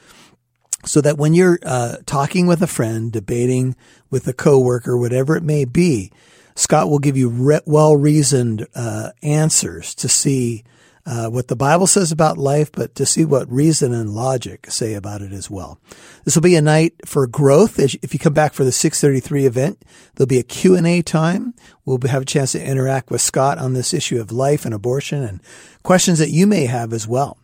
so 0.85 1.01
that 1.01 1.17
when 1.17 1.33
you're 1.33 1.59
uh, 1.65 1.97
talking 2.05 2.47
with 2.47 2.61
a 2.61 2.67
friend, 2.67 3.11
debating 3.11 3.75
with 4.09 4.25
a 4.29 4.33
coworker, 4.33 4.97
whatever 4.97 5.35
it 5.35 5.43
may 5.43 5.65
be, 5.65 6.13
Scott 6.55 6.89
will 6.89 6.99
give 6.99 7.17
you 7.17 7.27
re- 7.27 7.59
well 7.65 7.97
reasoned 7.97 8.67
uh, 8.73 9.09
answers 9.21 9.93
to 9.95 10.07
see 10.07 10.63
uh, 11.05 11.27
what 11.27 11.49
the 11.49 11.55
Bible 11.55 11.87
says 11.87 12.11
about 12.11 12.37
life, 12.37 12.71
but 12.71 12.95
to 12.95 13.05
see 13.05 13.25
what 13.25 13.51
reason 13.51 13.93
and 13.93 14.15
logic 14.15 14.71
say 14.71 14.93
about 14.93 15.21
it 15.21 15.33
as 15.33 15.49
well. 15.49 15.79
This 16.23 16.35
will 16.35 16.41
be 16.41 16.55
a 16.55 16.61
night 16.61 16.93
for 17.05 17.27
growth. 17.27 17.77
If 17.77 18.13
you 18.13 18.19
come 18.19 18.33
back 18.33 18.53
for 18.53 18.63
the 18.63 18.71
633 18.71 19.45
event, 19.45 19.83
there'll 20.15 20.27
be 20.27 20.39
a 20.39 20.43
Q&A 20.43 21.01
time. 21.01 21.53
We'll 21.85 21.99
have 22.07 22.21
a 22.21 22.25
chance 22.25 22.53
to 22.53 22.65
interact 22.65 23.11
with 23.11 23.21
Scott 23.21 23.57
on 23.57 23.73
this 23.73 23.93
issue 23.93 24.19
of 24.21 24.31
life 24.31 24.63
and 24.63 24.73
abortion 24.73 25.23
and 25.23 25.41
questions 25.83 26.19
that 26.19 26.29
you 26.29 26.47
may 26.47 26.67
have 26.67 26.93
as 26.93 27.07
well. 27.07 27.37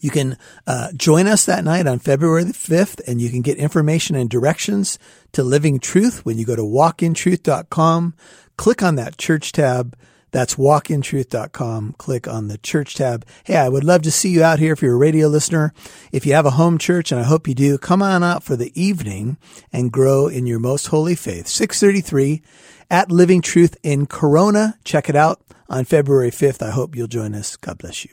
You 0.00 0.10
can 0.10 0.36
uh, 0.66 0.92
join 0.94 1.26
us 1.26 1.46
that 1.46 1.64
night 1.64 1.86
on 1.86 1.98
February 1.98 2.44
the 2.44 2.52
5th, 2.52 3.00
and 3.06 3.22
you 3.22 3.30
can 3.30 3.40
get 3.40 3.56
information 3.56 4.16
and 4.16 4.28
directions 4.28 4.98
to 5.32 5.42
Living 5.42 5.78
Truth 5.78 6.26
when 6.26 6.36
you 6.36 6.44
go 6.44 6.54
to 6.56 6.62
walkintruth.com. 6.62 8.14
Click 8.58 8.82
on 8.82 8.96
that 8.96 9.16
church 9.16 9.52
tab 9.52 9.96
that's 10.34 10.56
walkintruth.com. 10.56 11.94
Click 11.96 12.26
on 12.26 12.48
the 12.48 12.58
church 12.58 12.96
tab. 12.96 13.24
Hey, 13.44 13.56
I 13.56 13.68
would 13.68 13.84
love 13.84 14.02
to 14.02 14.10
see 14.10 14.30
you 14.30 14.42
out 14.42 14.58
here 14.58 14.72
if 14.72 14.82
you're 14.82 14.94
a 14.94 14.98
radio 14.98 15.28
listener. 15.28 15.72
If 16.10 16.26
you 16.26 16.34
have 16.34 16.44
a 16.44 16.50
home 16.50 16.76
church, 16.76 17.12
and 17.12 17.20
I 17.20 17.24
hope 17.24 17.46
you 17.46 17.54
do, 17.54 17.78
come 17.78 18.02
on 18.02 18.24
out 18.24 18.42
for 18.42 18.56
the 18.56 18.72
evening 18.74 19.38
and 19.72 19.92
grow 19.92 20.26
in 20.26 20.44
your 20.44 20.58
most 20.58 20.88
holy 20.88 21.14
faith. 21.14 21.46
633 21.46 22.42
at 22.90 23.12
Living 23.12 23.42
Truth 23.42 23.76
in 23.84 24.06
Corona. 24.06 24.76
Check 24.84 25.08
it 25.08 25.14
out 25.14 25.40
on 25.68 25.84
February 25.84 26.32
5th. 26.32 26.66
I 26.66 26.72
hope 26.72 26.96
you'll 26.96 27.06
join 27.06 27.32
us. 27.32 27.54
God 27.54 27.78
bless 27.78 28.04
you. 28.04 28.10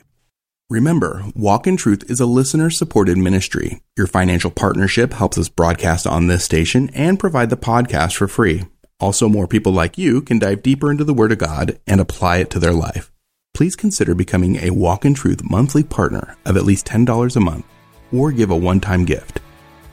Remember, 0.70 1.24
Walk 1.34 1.66
in 1.66 1.76
Truth 1.76 2.08
is 2.08 2.20
a 2.20 2.26
listener 2.26 2.70
supported 2.70 3.18
ministry. 3.18 3.82
Your 3.98 4.06
financial 4.06 4.52
partnership 4.52 5.12
helps 5.12 5.36
us 5.36 5.48
broadcast 5.48 6.06
on 6.06 6.28
this 6.28 6.44
station 6.44 6.88
and 6.94 7.18
provide 7.18 7.50
the 7.50 7.56
podcast 7.56 8.14
for 8.14 8.28
free. 8.28 8.62
Also, 9.02 9.28
more 9.28 9.48
people 9.48 9.72
like 9.72 9.98
you 9.98 10.22
can 10.22 10.38
dive 10.38 10.62
deeper 10.62 10.88
into 10.88 11.02
the 11.02 11.12
Word 11.12 11.32
of 11.32 11.38
God 11.38 11.76
and 11.88 12.00
apply 12.00 12.36
it 12.36 12.50
to 12.50 12.60
their 12.60 12.72
life. 12.72 13.10
Please 13.52 13.74
consider 13.74 14.14
becoming 14.14 14.56
a 14.58 14.70
Walk 14.70 15.04
in 15.04 15.12
Truth 15.12 15.42
monthly 15.42 15.82
partner 15.82 16.36
of 16.46 16.56
at 16.56 16.62
least 16.62 16.86
$10 16.86 17.34
a 17.34 17.40
month 17.40 17.66
or 18.12 18.30
give 18.30 18.52
a 18.52 18.56
one 18.56 18.78
time 18.78 19.04
gift. 19.04 19.40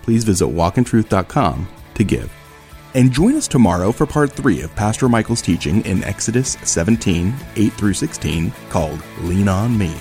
Please 0.04 0.24
visit 0.24 0.46
walkintruth.com 0.46 1.68
to 1.96 2.04
give. 2.04 2.32
And 2.94 3.12
join 3.12 3.36
us 3.36 3.48
tomorrow 3.48 3.92
for 3.92 4.06
part 4.06 4.32
3 4.32 4.62
of 4.62 4.76
Pastor 4.76 5.10
Michael's 5.10 5.42
teaching 5.42 5.84
in 5.88 6.04
Exodus 6.04 6.56
17 6.64 7.34
8 7.56 7.74
through 7.74 7.96
16 7.96 8.54
called 8.70 9.02
Lean 9.22 9.48
on 9.48 9.76
Me. 9.76 9.92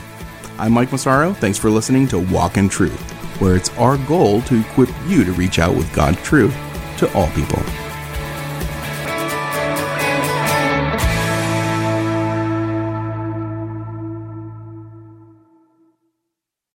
I'm 0.58 0.72
Mike 0.72 0.92
Massaro. 0.92 1.32
Thanks 1.32 1.56
for 1.56 1.70
listening 1.70 2.08
to 2.08 2.18
Walk 2.18 2.58
in 2.58 2.68
Truth, 2.68 3.10
where 3.40 3.56
it's 3.56 3.70
our 3.78 3.96
goal 4.06 4.42
to 4.42 4.60
equip 4.60 4.90
you 5.06 5.24
to 5.24 5.32
reach 5.32 5.58
out 5.58 5.74
with 5.74 5.90
God's 5.94 6.22
truth 6.22 6.54
to 6.98 7.10
all 7.14 7.28
people. 7.28 7.62